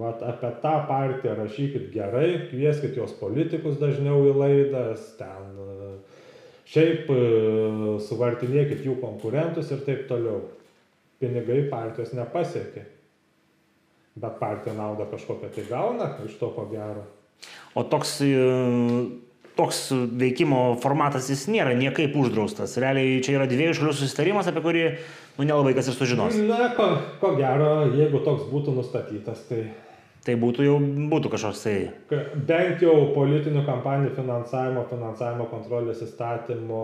[0.00, 5.60] vat, apie tą partiją rašykit gerai, kvieskit jos politikus dažniau į laidas, ten
[6.72, 7.12] šiaip
[8.06, 10.40] suvartinėkit jų konkurentus ir taip toliau.
[11.20, 12.86] Pinigai partijos nepasiekia.
[14.18, 17.04] Bet partija naudą kažkokią tai gauna iš to ko gero.
[17.78, 18.16] O toks
[19.62, 22.74] toks veikimo formatas jis nėra niekaip uždraustas.
[22.82, 24.84] Realiai čia yra dviejų šalių susitarimas, apie kurį
[25.38, 26.36] nu, nelabai kas ir sužinos.
[26.48, 26.88] Na, ko,
[27.22, 29.68] ko gero, jeigu toks būtų nustatytas, tai
[30.22, 30.74] Tai būtų jau
[31.10, 31.78] būtų kažkoks tai.
[32.46, 36.82] Bent jau politinių kampanijų finansavimo, finansavimo kontrolės įstatymo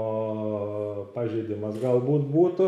[1.15, 2.67] pažeidimas galbūt būtų.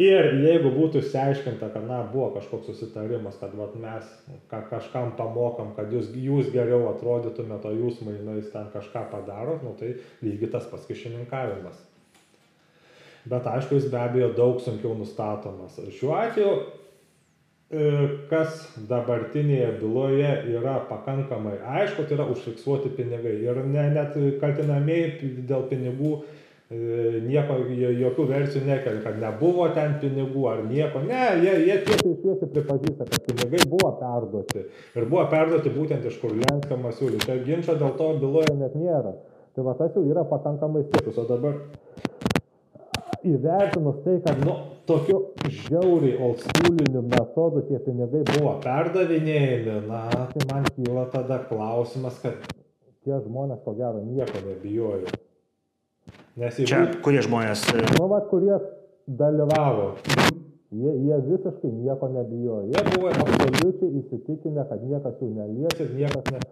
[0.00, 4.08] Ir jeigu būtų išsiaiškinta, kad na, buvo kažkoks susitarimas, kad vat, mes
[4.48, 9.74] ka, kažkam pamokam, kad jūs, jūs geriau atrodytumėte, o jūs mainais ten kažką padarot, nu,
[9.76, 11.84] tai lygiai tas paskišininkavimas.
[13.28, 15.76] Bet aišku, jis be abejo daug sunkiau nustatomas.
[15.92, 16.85] Šiuo atveju E,
[18.30, 23.40] kas dabartinėje byloje yra pakankamai aišku, tai yra užfiksuoti pinigai.
[23.42, 30.46] Ir ne, net kaltinamieji dėl pinigų e, nieko, jokių versijų nekelia, kad nebuvo ten pinigų
[30.52, 31.02] ar nieko.
[31.08, 34.62] Ne, jie, jie tiesiai šviesiai pripažįsta, kad pinigai buvo perduoti.
[34.94, 37.24] Ir buvo perduoti būtent iš Kurlenskio Masiulį.
[37.26, 39.16] Čia ginčio dėl to byloje net nėra.
[39.58, 41.18] Tai va tas jau yra pakankamai stiprus.
[41.18, 41.58] O dabar
[43.26, 44.54] įvertinus tai, kad nu,
[44.86, 52.42] tokiu žiauriai oldschooliniu metodu tie pinigai buvo perdavinėjami, na, tai man kyla tada klausimas, kad
[53.06, 55.12] tie žmonės ko gero nieko nebijojo.
[56.36, 56.70] Nes jeigu...
[56.70, 57.64] Čia kurie žmonės?
[57.72, 58.58] E, nu, va, kurie
[59.06, 59.94] dalyvavo.
[60.76, 62.66] Jie, jie visiškai nieko nebijojo.
[62.72, 66.42] Jie buvo absoliučiai įsitikinę, kad niekas jų nelies ir niekas ne...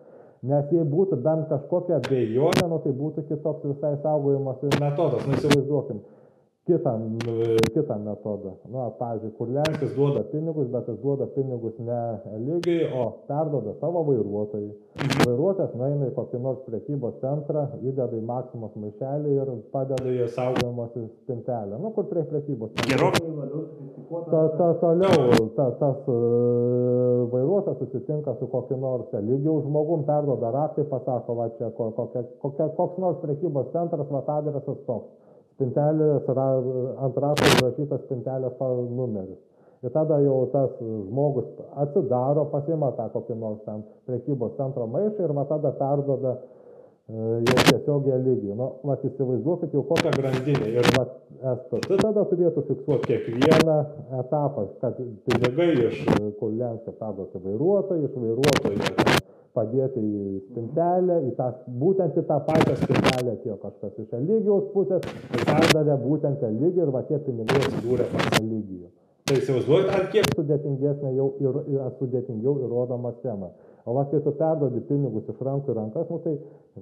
[0.44, 5.24] Nes jei būtų bent kažkokia abejonė, nu, tai būtų kitoks visai saugojimas metodas.
[5.24, 6.02] Nu, įsivaizduokim,
[6.66, 6.92] kitą,
[7.74, 8.56] kitą metodą.
[8.72, 12.00] Na, pavyzdžiui, kur Lenkis duoda pinigus, bet jis duoda pinigus ne
[12.46, 14.70] lygiai, o perdoda savo vairuotojui.
[14.94, 15.26] Mhm.
[15.28, 21.04] Vairuotojas nueina į kokį nors prekybos centrą, įdeda į maksimos maišelį ir padeda į saugojimuose
[21.24, 21.80] spintelę.
[21.82, 23.10] Nu, kur prie prekybos centro.
[24.30, 30.86] Ta, ta, toliau ta, tas uh, vairuotojas susitinka su kokiu nors lygių žmogum, perdoda raktą,
[30.88, 35.23] pasako, va čia kokia, kokia, koks nors prekybos centras, va adresas toks
[35.54, 39.40] spintelės, ant rašto užrašytas spintelės numeris.
[39.84, 45.34] Ir tada jau tas žmogus atsidaro, pasima tą kokį nors ten prekybos centro maišą ir
[45.36, 48.56] va tada perdoda e, jau tiesiogiai lygiai.
[48.56, 50.70] Nu, va, įsivaizduokit jau kokią grandinę.
[50.72, 51.04] Ir va.
[51.42, 53.76] Tai tada turėtų fiksuoti kiekvieną
[54.22, 56.00] etapą, kad pinigai iš
[56.40, 59.23] Kulianskio perduoti vairuotojai, iš vairuotojų
[59.54, 61.48] padėti į spintelę, į tą,
[61.82, 66.92] būtent į tą pačią spintelę atėjo kažkas iš Eligijos pusės ir perdavė būtent Eligijų ir
[66.94, 68.90] va tie pinigai atsidūrė pas Eligijų.
[69.24, 73.54] Tai įsivaizduojate, ar kiek sudėtingesnė jau ir, ir sudėtingiau įrodoma schema.
[73.88, 76.34] O va, kai tu perdodi pinigus iš rankų į rankas, nu, tai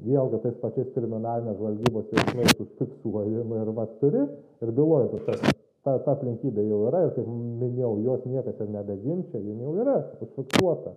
[0.07, 4.25] vėlgi tais pačiais kriminalinės žvalgybos veiksmais užfiksuoji nu, ir va turi
[4.63, 5.23] ir byloji.
[5.29, 5.55] Tas,
[5.87, 9.97] ta, ta aplinkybė jau yra ir kaip minėjau, jos niekas ir nebeginčia, ji jau yra
[10.27, 10.95] užfiksuota.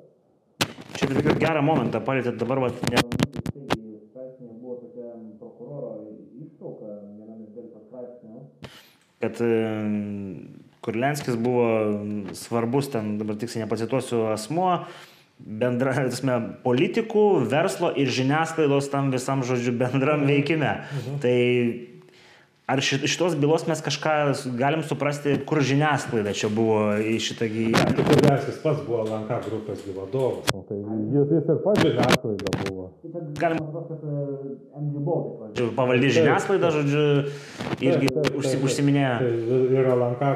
[1.06, 3.02] Čia tokį gerą momentą palėtėt dabar, va, ne...
[4.58, 5.91] buvo tokia prokuroro
[6.41, 8.46] ištrauka, viename delfio straipsnio.
[9.22, 9.52] Kad e,
[10.86, 11.68] Kurlenskis buvo
[12.38, 14.80] svarbus, ten dabar tiksliai nepacituosiu asmuo,
[15.38, 20.80] bendra, tasme, politikų, verslo ir žiniasklaidos tam visam žodžiu bendram veikime.
[20.89, 21.22] Mhm.
[21.22, 21.38] Tai
[22.66, 24.11] Ar šitos bylos mes kažką
[24.57, 27.82] galim suprasti, kur žiniasklaida čia buvo į šitą gyvybę?
[27.93, 30.49] Tik Kudelskis pats buvo LNK grupės vadovas.
[30.49, 32.86] Nu, tai jis, jis ir pats žiniasklaida buvo.
[33.38, 34.07] Galima suprasti, kad
[34.82, 35.70] MG Baltic.
[35.78, 37.03] Pavaldi žiniasklaida, žodžiu,
[37.86, 39.13] irgi taip, taip, taip, užsiminėja.
[39.22, 40.32] Tai yra LNK,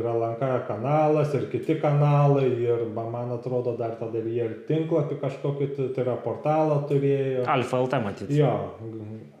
[0.00, 5.70] yra LNK kanalas ir kiti kanalai ir man atrodo dar tada jie ir tinklapį kažkokį,
[5.78, 7.46] tai yra portalą turėjo.
[7.54, 8.42] Alfa LT matyti.
[8.42, 8.52] Jo,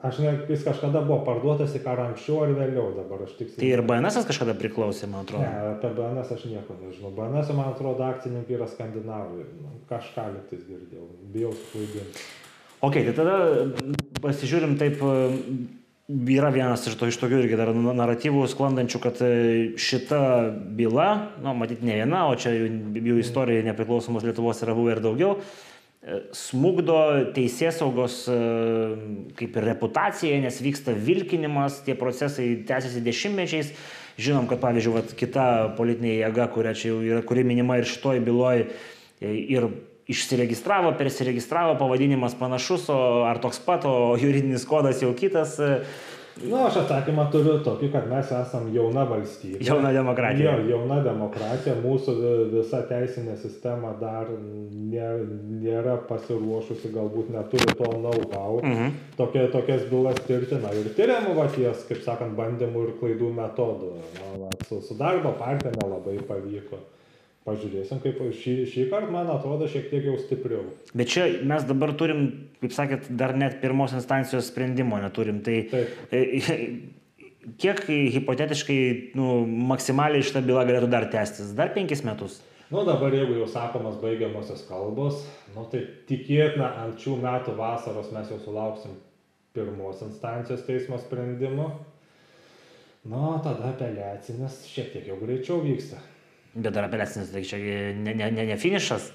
[0.06, 3.52] aš ne, jis kažkada buvo parduotas matosi, ar anksčiau ar vėliau dabar aš tik.
[3.58, 5.44] Tai ir BNS kažkada priklausė, man atrodo.
[5.44, 7.12] Ne, apie BNS aš nieko nežinau.
[7.16, 9.46] BNS, man atrodo, akcininkai yra skandinavai.
[9.60, 11.08] Nu, kažką liktais girdėjau.
[11.34, 12.26] Bijau suklaidinti.
[12.84, 13.38] Ok, tai tada
[14.24, 15.00] pasižiūrim taip.
[16.04, 19.28] Yra vienas iš, to, iš tokių irgi dar naratyvų sklandančių, kad e,
[19.80, 20.18] šita
[20.76, 21.06] byla,
[21.40, 22.66] nu, matyt, ne viena, o čia jų,
[23.00, 25.38] jų istorija nepriklausomos Lietuvos yra buvę ir daugiau,
[26.36, 26.98] smugdo
[27.36, 28.36] teisės saugos e,
[29.38, 33.72] kaip ir reputaciją, nes vyksta vilkinimas, tie procesai tęsiasi dešimtmečiais.
[34.20, 35.46] Žinom, kad pavyzdžiui, vat, kita
[35.78, 38.66] politinė jėga, kuria čia jau yra, kuri minima ir šitoj byloj,
[39.24, 39.70] e, ir
[40.12, 45.56] išsiregistravo, persiregistravo, pavadinimas panašus, o ar toks pat, o juridinis kodas jau kitas.
[45.56, 45.80] E,
[46.42, 49.60] Na, nu, aš atsakymą turiu tokį, kad mes esame jauna valstybė.
[49.62, 50.56] Jauna demokratija.
[50.58, 52.14] Jo, jauna demokratija, mūsų
[52.50, 55.20] visa teisinė sistema dar nėra,
[55.62, 58.58] nėra pasiruošusi, galbūt neturi to know-how.
[58.64, 58.96] Mhm.
[59.20, 63.94] Tokia, tokias bylas tirtina ir tyriam, va, ties, kaip sakant, bandymų ir klaidų metodų.
[64.18, 66.82] Na, va, su, su darbo partija nelabai pavyko.
[67.44, 70.62] Pažiūrėsim, kaip šį, šį kartą, man atrodo, šiek tiek jau stipriau.
[70.96, 72.22] Bet čia mes dabar turim,
[72.62, 75.42] kaip sakėt, dar net pirmos instancijos sprendimo neturim.
[75.44, 75.98] Tai Taip.
[76.08, 76.22] E,
[77.60, 77.82] kiek
[78.16, 78.78] hipotetiškai,
[79.18, 79.42] nu,
[79.74, 81.52] maksimaliai šitą bylą galėtų dar tęstis?
[81.58, 82.38] Dar penkis metus?
[82.70, 85.20] Nu, dabar jeigu jau sakomas baigiamosios kalbos,
[85.52, 88.96] nu, tai tikėtina ant šių metų vasaros mes jau sulauksim
[89.54, 91.68] pirmos instancijos teismo sprendimo.
[93.04, 96.00] Nu, tada apeliacinis šiek tiek jau greičiau vyksta.
[96.54, 99.10] Bet dar apeliacinis, tai čia ne, ne, ne, ne finišas.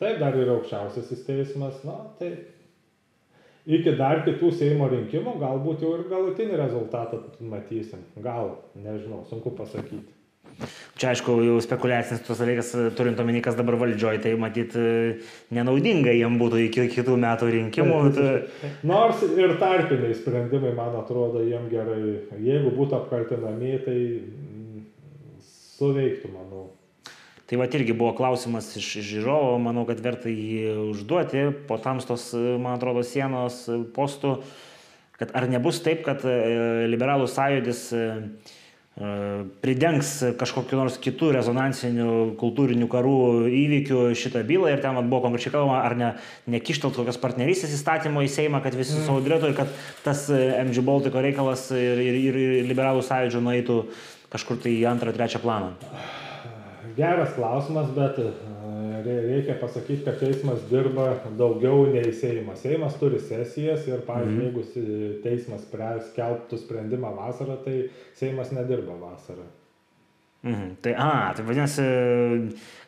[0.00, 2.30] Taip, dar yra aukščiausiasis teismas, na, tai
[3.68, 8.04] iki dar kitų Seimo rinkimų galbūt jau ir galutinį rezultatą matysim.
[8.24, 10.16] Gal, nežinau, sunku pasakyti.
[11.00, 14.74] Čia aišku, jau spekulacinis tas dalykas, turint omeny, kas dabar valdžioje, tai matyt,
[15.54, 18.00] nenaudinga jiem būtų iki kitų metų rinkimų.
[18.90, 22.00] Nors ir tarpiniai sprendimai, man atrodo, jiem gerai.
[22.44, 23.98] Jeigu būtų apkaltinami, tai
[25.80, 26.68] suveiktų, manau.
[27.50, 32.76] Tai va irgi buvo klausimas iš žiūrovo, manau, kad verta jį užduoti po tamstos, man
[32.76, 33.64] atrodo, sienos
[33.96, 34.36] postų,
[35.18, 39.08] kad ar nebus taip, kad e, liberalų sąjūdis e, e,
[39.64, 43.16] pridengs kažkokiu nors kitų rezonansinių kultūrinių karų
[43.50, 46.12] įvykių šitą bylą ir ten buvo konkrečiai kalbama, ar ne,
[46.54, 49.02] nekištelt kokios partnerystės įstatymo į Seimą, kad visi mm.
[49.02, 49.74] susaudrėtų ir kad
[50.06, 53.82] tas MG Baltiko reikalas ir, ir, ir liberalų sąjūdžio nueitų
[54.32, 55.74] kažkur tai į antrą, trečią planą?
[56.96, 58.30] Geras klausimas, bet e,
[59.04, 62.64] reikia pasakyti, kad teismas dirba daugiau nei Seimas.
[62.64, 64.46] Seimas turi sesijas ir, pavyzdžiui, mm.
[64.48, 65.64] jeigu teismas
[66.10, 67.82] skelbtų sprendimą vasarą, tai
[68.18, 69.46] Seimas nedirba vasarą.
[70.42, 70.76] Mhm.
[70.80, 71.82] Tai, a, tai vadinasi,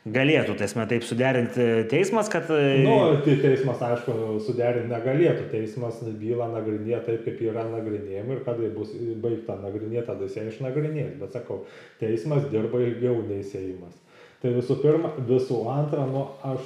[0.09, 2.49] galėtų, teisme, taip suderinti teismas, kad...
[2.49, 2.95] E, nu,
[3.27, 4.15] tai teismas, aišku,
[4.47, 5.49] suderinti negalėtų.
[5.53, 10.47] Teismas bylą nagrinėja taip, kaip yra nagrinėjama ir kada bus baigta nagrinėti, tada jis ją
[10.49, 11.19] išnagrinės.
[11.21, 11.61] Bet sakau,
[12.01, 13.99] teismas dirba ilgiau nei Seimas.
[14.43, 16.65] Tai visų pirma, visų antra, nu, aš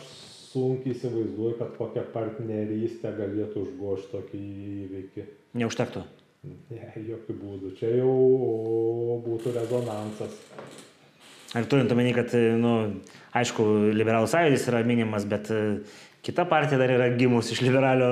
[0.53, 4.45] sunkiai įsivaizduoju, kad kokia partnerystė galėtų užgošti tokį
[4.85, 5.27] įvykį.
[5.61, 6.07] Neužtektų.
[6.45, 7.73] Ne, jokių būdų.
[7.79, 8.11] Čia jau
[9.25, 10.35] būtų rezonansas.
[11.57, 12.73] Ar turint omeny, kad, nu,
[13.37, 13.65] aišku,
[13.97, 15.61] liberalų sąjūdis yra minimas, bet e,
[16.27, 18.11] kita partija dar yra gimus iš liberalio,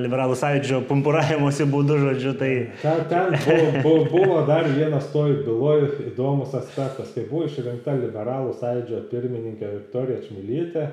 [0.00, 2.50] liberalų sąjūdžio pumpuravimosi būdų, žodžiu, tai...
[2.82, 3.36] Ten, ten
[3.84, 10.24] buvo, buvo dar vienas toj byloj įdomus aspektas, kai buvo išrinkta liberalų sąjūdžio pirmininkė Viktorija
[10.26, 10.88] Čmilytė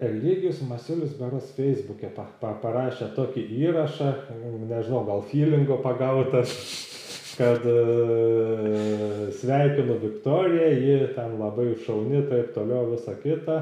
[0.00, 4.12] Eligijus Masiulis beras Facebook'e pa, pa, parašė tokį įrašą,
[4.70, 6.52] nežinau, gal feelingo pagautas,
[7.38, 7.74] kad e,
[9.40, 13.58] sveikinu Viktoriją, ji ten labai šauni, taip toliau visą kitą.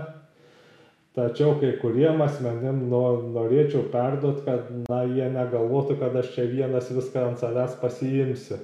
[1.17, 7.31] Tačiau kai kuriem asmenim norėčiau perduoti, kad na, jie negalvotų, kad aš čia vienas viską
[7.31, 8.61] ant savęs pasiimsiu.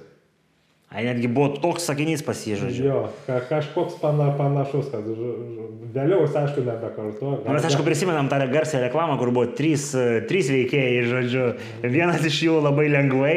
[0.93, 2.83] Ai, netgi buvo toks sakinys pasižodžiu.
[2.85, 5.07] Jo, ka, kažkoks pana, panašus, kad
[5.95, 7.39] vėliau jis aišku nebekartuoja.
[7.41, 9.87] Nu, mes aišku prisimenam tą garsią reklamą, kur buvo trys,
[10.29, 11.47] trys veikėjai, žodžiu.
[11.81, 13.33] Vienas iš jų labai lengvai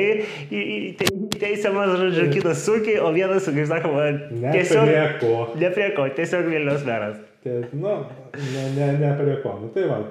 [1.41, 4.05] teisiamas, žodžiu, kitas sunkiai, o vienas, kaip sakoma,
[4.53, 4.85] tiesiog...
[4.85, 5.35] Ne prie ko.
[5.57, 7.17] Ne prie ko, tiesiog Vilnius meras.
[7.47, 7.99] Tai, nu,
[8.37, 9.57] ne, ne, ne prie ko.
[9.63, 10.03] Nu, tai va,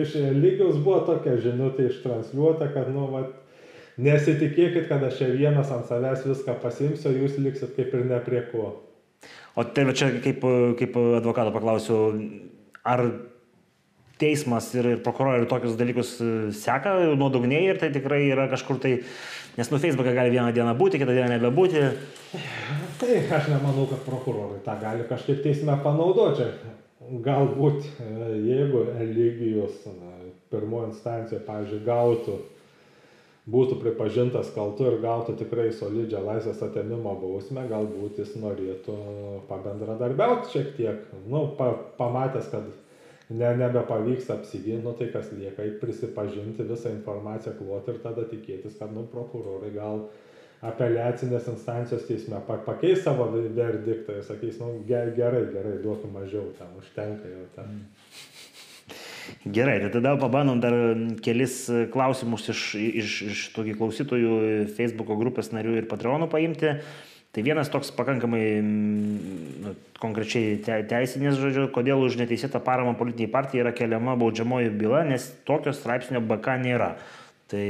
[0.00, 3.26] iš lygiaus buvo tokia žinutė ištransliuota, kad, nu, va,
[4.00, 8.42] nesitikėkit, kad aš čia vienas ant savęs viską pasimsiu, jūs liksit kaip ir ne prie
[8.50, 8.72] ko.
[9.54, 10.42] O tai čia kaip,
[10.80, 12.00] kaip advokato paklausiu,
[12.84, 13.04] ar
[14.18, 18.78] teismas ir, ir prokurorai ir tokius dalykus e, seka nuodugniai ir tai tikrai yra kažkur
[18.82, 18.96] tai,
[19.58, 21.82] nes nu Facebook'e gali vieną dieną būti, kitą dieną nebebūti.
[23.00, 26.48] Tai aš nemanau, kad prokurorai tą gali kažkaip teisme panaudoti.
[27.24, 28.10] Galbūt, e,
[28.46, 29.82] jeigu Eligijos
[30.50, 32.38] pirmoji instancija, pavyzdžiui, gautų,
[33.50, 38.96] būtų pripažintas kaltu ir gautų tikrai solidžią laisvės atėmimo bausmę, galbūt jis norėtų
[39.50, 41.02] pabendradarbiauti šiek tiek.
[41.28, 42.70] Nu, pa, pamatęs, kad
[43.28, 48.94] ne, nebepavyks apsiginti, nu, tai kas lieka, prisipažinti visą informaciją kluoti ir tada tikėtis, kad
[48.96, 50.06] nu, prokurorai gal
[50.64, 57.28] apeliacinės instancijos teisme pakeis savo verdiktą ir sakys, nu, gerai, gerai, duokim mažiau, ten užtenka
[57.28, 57.82] jau ten.
[59.24, 59.54] Mm.
[59.56, 60.76] Gerai, tai tada pabandom dar
[61.24, 61.64] kelis
[61.94, 64.36] klausimus iš, iš, iš tokių klausytojų
[64.76, 66.78] Facebook grupės narių ir patronų paimti.
[67.34, 73.64] Tai vienas toks pakankamai nu, konkrečiai te, teisinės žodžio, kodėl už neteisėtą paramą politiniai partijai
[73.64, 76.92] yra keliama baudžiamoji byla, nes tokio straipsnio BK nėra.
[77.50, 77.64] Tai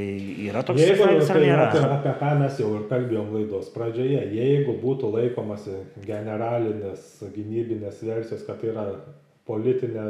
[0.45, 1.65] yra toks ar tai nėra?
[1.73, 4.21] Tai apie ką mes jau ir kalbėjom laidos pradžioje.
[4.37, 8.87] Jeigu būtų laikomasi generalinės gynybinės versijos, kad tai yra
[9.49, 10.05] politinė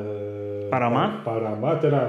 [0.71, 1.07] parama.
[1.25, 2.03] parama, tai yra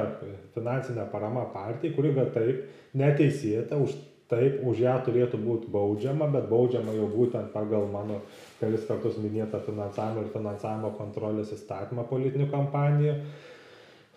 [0.55, 2.65] finansinė parama partijai, kuri gal taip
[2.97, 3.95] neteisėta, už
[4.31, 8.21] taip už ją turėtų būti baudžiama, bet baudžiama jau būtent pagal mano
[8.59, 13.17] kelis kartus minėtą finansavimo ir finansavimo kontrolės įstatymą politinių kampanijų.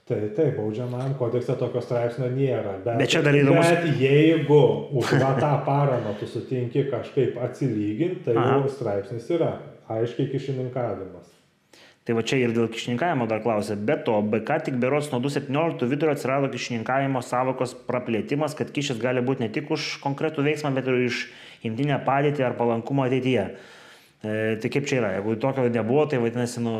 [0.08, 2.78] Tai taip, baudžiamajam kodekse tokio straipsnio nėra.
[2.80, 3.60] Bet, bet čia dar įdomu.
[3.60, 4.60] Bet jeigu
[4.96, 8.54] už tą paramą tu sutinki kažkaip atsilyginti, tai Aha.
[8.56, 9.50] jau straipsnis yra
[9.92, 11.37] aiškiai kišininkavimas.
[12.08, 13.74] Tai va čia ir dėl kišininkavimo dar klausė.
[13.76, 19.20] Be to, BK tik beros nuo 2017 vidurio atsirado kišininkavimo savokos praplėtimas, kad kišis gali
[19.26, 21.26] būti ne tik už konkretų veiksmą, bet ir iš
[21.68, 23.44] imtinę padėtį ar palankumą ateityje.
[24.24, 25.12] E, tai kaip čia yra?
[25.18, 26.74] Jeigu tokio nebuvo, tai vadinasi, nu...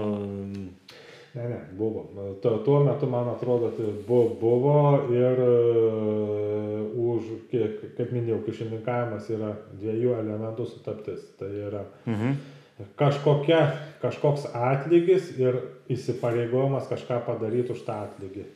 [1.36, 2.08] Ne, ne, buvo.
[2.40, 4.76] Tuo, tuo metu, man atrodo, tai buvo, buvo
[5.12, 11.34] ir uh, už, kiek, kaip minėjau, kišininkavimas yra dviejų elementų sutaptis.
[11.36, 12.38] Tai yra mhm
[12.98, 13.60] kažkokia,
[14.02, 15.58] kažkoks atlygis ir
[15.90, 18.46] įsipareigojimas kažką padaryti už tą atlygį.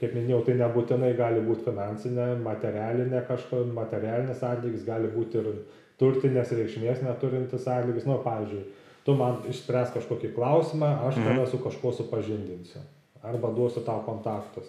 [0.00, 5.52] Kaip minėjau, tai nebūtinai gali būti finansinė, materialinė kažko, materialinis atlygis, gali būti ir
[6.00, 8.04] turtinės reikšmės neturintis atlygis.
[8.08, 8.64] Nu, pavyzdžiui,
[9.08, 11.30] tu man išspręs kažkokį klausimą, aš mhm.
[11.30, 12.84] tave su kažkuo supažindinsiu.
[13.26, 14.68] Arba duosiu tau kontaktus.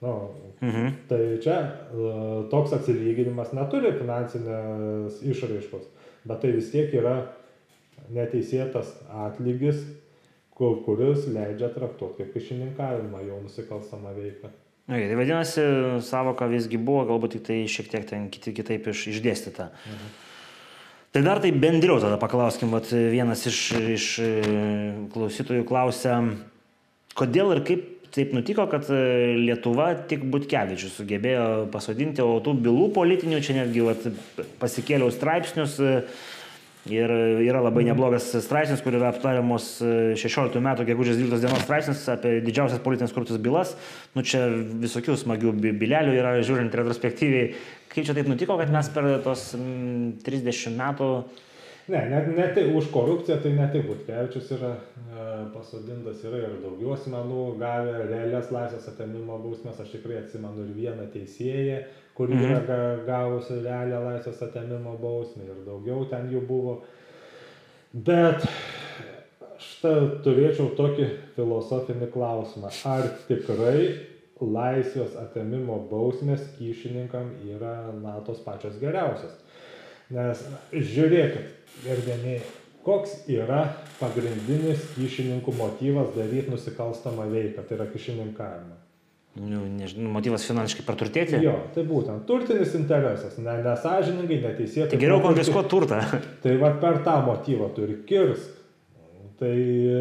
[0.00, 0.30] Nu,
[0.62, 0.92] mhm.
[1.10, 2.12] Tai čia e,
[2.52, 5.90] toks atsilyginimas neturi finansinės išraiškos,
[6.30, 7.16] bet tai vis tiek yra
[8.14, 8.94] neteisėtas
[9.26, 9.82] atlygis,
[10.58, 14.50] kuris leidžia traktuoti kaip kišininkavimą jau nusikalstamą veiką.
[14.88, 15.64] Okay, tai vadinasi,
[16.00, 19.68] savoka visgi buvo, galbūt tik tai šiek tiek ten kiti, kitaip iš, išdėstyta.
[19.84, 20.16] Mhm.
[21.12, 23.60] Tai dar tai bendriau tada paklauskim, vat, vienas iš,
[23.96, 24.32] iš e,
[25.12, 26.18] klausytojų klausia,
[27.16, 32.90] kodėl ir kaip taip nutiko, kad e, Lietuva tik Butkevičius sugebėjo pasodinti, o tų bylų
[32.96, 34.04] politinių čia netgi vat,
[34.60, 35.78] pasikėliau straipsnius,
[36.88, 37.12] Ir
[37.44, 39.66] yra labai neblogas straipsnis, kur yra aptariamos
[40.18, 43.74] 16 e, metų gegužės 12 dienos straipsnis apie didžiausias politinės korupcijos bylas.
[44.16, 44.46] Nu čia
[44.84, 47.50] visokių smagių bilelių yra, žiūrint retrospektyviai.
[47.92, 51.12] Kaip čia taip nutiko, kad mes per tos 30 metų...
[51.88, 56.58] Ne, net, net tai už korupciją tai ne tik Butkevičius yra e, pasodintas, yra ir
[56.60, 59.80] daugiau asmenų gavę realias laisvės atėmimo bausmės.
[59.80, 61.78] Aš tikrai atsimenu ir vieną teisėją,
[62.18, 62.44] kuri mhm.
[62.50, 66.80] yra gavusi realią laisvės atėmimo bausmę ir daugiau ten jų buvo.
[67.94, 68.42] Bet
[69.46, 69.68] aš
[70.24, 71.06] turėčiau tokį
[71.36, 72.72] filosofinį klausimą.
[72.90, 73.84] Ar tikrai
[74.42, 79.38] laisvės atėmimo bausmės kyšininkam yra na tos pačios geriausios?
[80.10, 80.42] Nes
[80.72, 81.54] žiūrėkit,
[81.84, 82.42] gerbėmiai,
[82.82, 83.62] koks yra
[84.00, 88.87] pagrindinis kyšininkų motyvas daryti nusikalstamą veiką, tai yra kyšininkavimas
[89.36, 91.38] nu, nežinau, motyvas finansiškai praturtėti.
[91.44, 94.92] Jo, tai būtent turtinis interesas, ne, nesažiningai, neteisėtai.
[94.94, 96.00] Tai geriau konfiskuoti turtą.
[96.42, 98.54] Tai va per tą motyvą turi kirsk.
[99.38, 99.98] Tai e,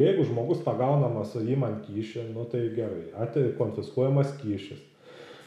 [0.00, 4.80] jeigu žmogus pagaunamas įmant kyšį, nu tai gerai, atei konfiskuojamas kyšis.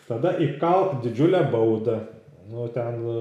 [0.08, 1.98] Tada įkalk didžiulę baudą,
[2.48, 3.18] nu ten e,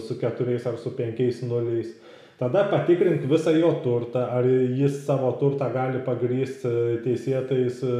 [0.00, 1.92] su keturiais ar su penkiais nuliais
[2.40, 6.70] Tada patikrink visą jo turtą, ar jis savo turtą gali pagrysti
[7.04, 7.90] teisėtais e,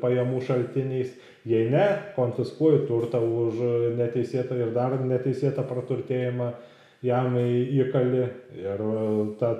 [0.00, 1.10] pajamų šaltiniais.
[1.48, 1.84] Jei ne,
[2.16, 3.60] konfiskuoji turtą už
[3.98, 6.48] neteisėtą ir dar neteisėtą praturtėjimą
[7.04, 8.24] jam įkali.
[8.56, 9.04] Ir e,
[9.42, 9.52] ta,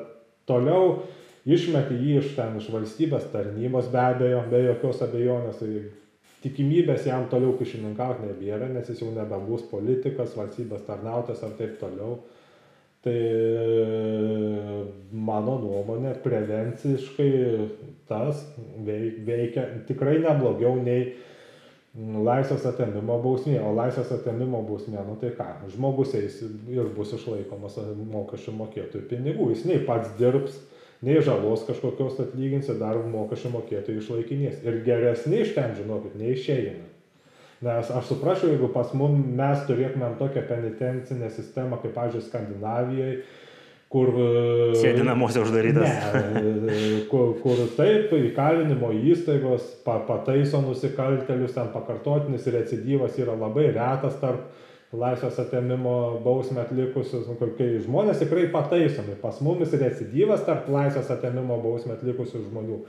[0.48, 1.02] toliau
[1.44, 5.60] išmeti jį iš ten iš valstybės tarnybos be abejo, be jokios abejonės.
[5.60, 11.76] Tai tikimybės jam toliau kišininkauti nebėra, nes jis jau nebebus politikas, valstybės tarnautas ar taip
[11.84, 12.22] toliau.
[13.08, 17.30] Tai mano nuomonė prevenciškai
[18.08, 18.42] tas
[18.84, 21.14] veikia tikrai neblogiau nei
[21.96, 23.56] laisvės atėmimo bausmė.
[23.64, 27.78] O laisvės atėmimo bausmė, nu tai ką, žmogus eis ir bus išlaikomas
[28.12, 29.50] mokesčių mokėtojų pinigų.
[29.54, 30.60] Jis nei pats dirbs,
[31.04, 34.62] nei žalos kažkokios atlygins ir dar mokesčių mokėtojų išlaikinės.
[34.68, 36.97] Ir geresni iš ten, žinokit, neišeina.
[37.58, 43.16] Nes aš suprasčiau, jeigu pas mum mes turėtumėm tokią penitencinę sistemą, kaip, pavyzdžiui, Skandinavijoje,
[43.90, 44.12] kur...
[44.78, 45.90] Sėdi namuose uždarytas.
[46.36, 54.20] Ne, kur, kur taip, įkalinimo įstaigos pa, pataiso nusikaltelius, ten pakartotinis recidyvas yra labai retas
[54.22, 54.46] tarp
[54.94, 59.18] laisvės atėmimo bausmę atlikusius, nu, kai žmonės tikrai pataisomi.
[59.20, 62.82] Pas mumis recidyvas tarp laisvės atėmimo bausmę atlikusių žmonių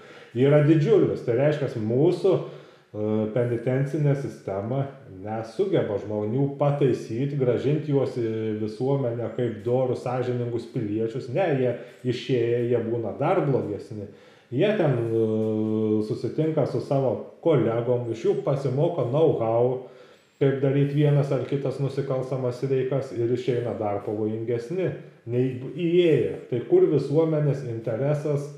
[0.46, 1.26] yra didžiulis.
[1.26, 4.86] Tai reiškia, mūsų uh, E, penitencinė sistema
[5.22, 11.30] nesugeba žmonių pataisyti, gražinti juos į visuomenę kaip dorus, sąžiningus piliečius.
[11.34, 11.76] Ne, jie
[12.10, 14.10] išėję, jie būna dar blogesni.
[14.50, 15.26] Jie ten e,
[16.08, 17.12] susitinka su savo
[17.46, 19.84] kolegom, iš jų pasimoko know-how,
[20.42, 24.90] kaip daryti vienas ar kitas nusikalstamas veikas ir išeina dar pavojingesni
[25.30, 26.34] nei įėję.
[26.50, 28.50] Tai kur visuomenės interesas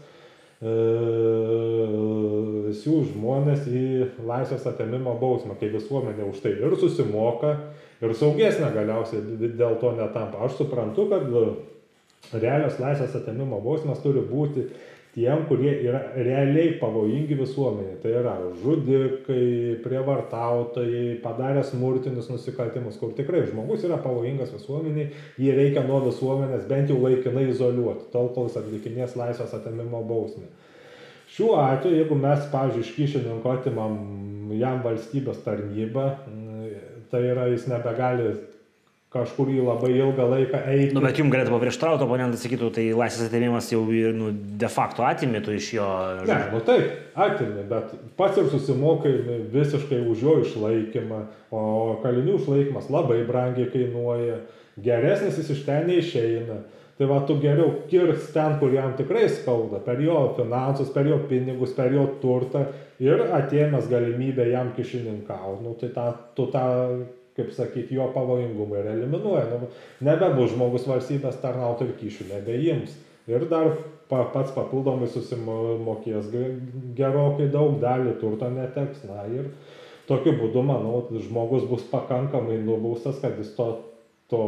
[2.82, 3.86] siū žmonės į
[4.30, 7.56] laisvės atėmimo bausmę, kai visuomenė už tai ir susimoka,
[8.02, 9.22] ir saugesnė galiausiai
[9.58, 10.46] dėl to netampa.
[10.46, 11.24] Aš suprantu, kad
[12.38, 14.68] realios laisvės atėmimo bausmės turi būti
[15.16, 17.98] tiem, kurie yra realiai pavojingi visuomenė.
[18.04, 19.44] Tai yra žudikai,
[19.84, 25.10] prievartautojai, padarę smurtinius nusikaltimus, kur tikrai žmogus yra pavojingas visuomeniai,
[25.42, 30.48] jį reikia nuo visuomenės bent jau laikinai izoliuoti, tol kol jis atlikinės laisvės atėmimo bausmę.
[31.32, 34.00] Šiuo atveju, jeigu mes, pavyzdžiui, iš kyšininko atimam
[34.60, 36.08] jam valstybės tarnybą,
[37.12, 38.34] tai yra jis nebegali
[39.12, 40.96] kažkur į labai ilgą laiką eiti.
[40.96, 43.82] Nu, bet jums galėtų paprieštrauti, oponentas sakytų, tai laisvės atėmimas jau
[44.16, 44.32] nu,
[44.62, 45.88] de facto atimėtų iš jo.
[46.30, 49.14] Ne, nu taip, atimė, bet pats ir susimokai
[49.52, 51.64] visiškai už jo išlaikymą, o
[52.06, 54.46] kalinių išlaikymas labai brangiai kainuoja,
[54.80, 56.62] geresnis jis iš ten neišeina.
[57.02, 61.18] Tai va, tu geriau kirks ten, kur jam tikrai skauda, per jo finansus, per jo
[61.28, 62.68] pinigus, per jo turtą
[63.02, 65.66] ir atėmęs galimybę jam kišininkauti.
[65.66, 66.68] Nu, tai ta, tu tą
[67.38, 69.46] kaip sakyt, jo pavojingumą ir eliminuoja.
[69.52, 69.70] Nu,
[70.04, 72.98] nebebus žmogus valstybės tarnautojų kyšių, nebeims.
[73.30, 73.76] Ir dar
[74.12, 76.32] pa, pats papildomai susimokės
[76.98, 79.06] gerokai daug dalį turto neteks.
[79.08, 79.52] Na ir
[80.10, 83.70] tokiu būdu, manau, žmogus bus pakankamai nubaustas, kad jis to,
[84.32, 84.44] to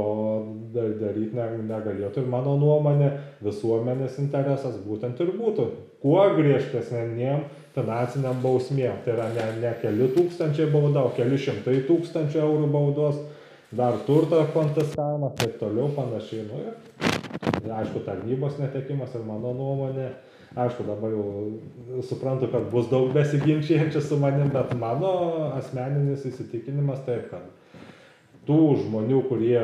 [0.75, 2.23] daryti negalėtų.
[2.23, 3.11] Ir mano nuomonė,
[3.45, 5.69] visuomenės interesas būtent ir būtų.
[6.03, 7.45] Kuo griežtesnėm
[7.75, 8.99] finansiniam bausmėm.
[9.05, 13.21] Tai yra ne, ne keli tūkstančiai bauda, o keli šimtai tūkstančių eurų baudos,
[13.73, 16.45] dar turto konfiskavimas, taip toliau panašiai.
[16.49, 20.11] Nu, ir, aišku, tarnybos netekimas ir mano nuomonė.
[20.53, 25.13] Aišku, dabar jau suprantu, kad bus daug besiginčiančių su manim, bet mano
[25.57, 27.47] asmeninis įsitikinimas taip, kad
[28.45, 29.57] tų žmonių, kurie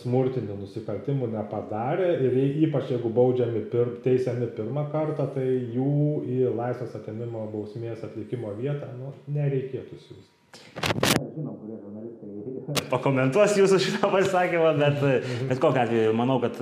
[0.00, 2.32] smurtinių nusikaltimų nepadarė ir
[2.66, 8.86] ypač jeigu baudžiami pir, teisiami pirmą kartą, tai jų į laisvės atėmimo bausmės atlikimo vietą
[8.98, 10.30] nu, nereikėtų siūsti.
[12.90, 14.98] Pakomentuos jūsų šitą pasakymą, bet,
[15.46, 16.58] bet kokiu atveju manau, kad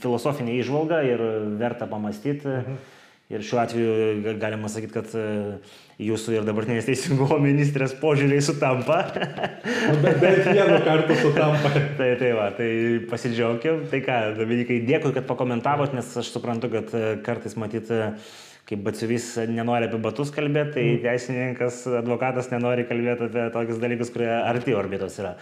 [0.00, 1.20] filosofinė išvalga ir
[1.60, 2.48] verta pamastyti.
[2.48, 2.99] Mhm
[3.30, 5.24] Ir šiuo atveju galima sakyti, kad e,
[6.02, 9.04] jūsų ir dabartinės teisingumo ministrės požiūriai sutampa.
[9.70, 11.70] Nu, bet bent vienu kartu sutampa.
[12.00, 12.70] tai, tai va, tai
[13.10, 13.84] pasidžiaugim.
[13.92, 18.02] Tai ką, Dominikai, dėkui, kad pakomentavot, nes aš suprantu, kad e, kartais matyti,
[18.66, 21.02] kaip batsiuvys nenori apie batus kalbėti, tai mm.
[21.06, 25.36] teisininkas, advokatas nenori kalbėti apie tokius dalykus, kurie arti orbitos yra.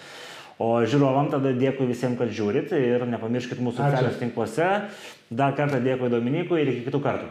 [0.58, 4.70] O žiūrovam tada dėkui visiems, kad žiūrit ir nepamirškit mūsų socialiniuose tinkluose.
[5.30, 7.28] Dar kartą dėkui Dominikui ir iki kitų kartų.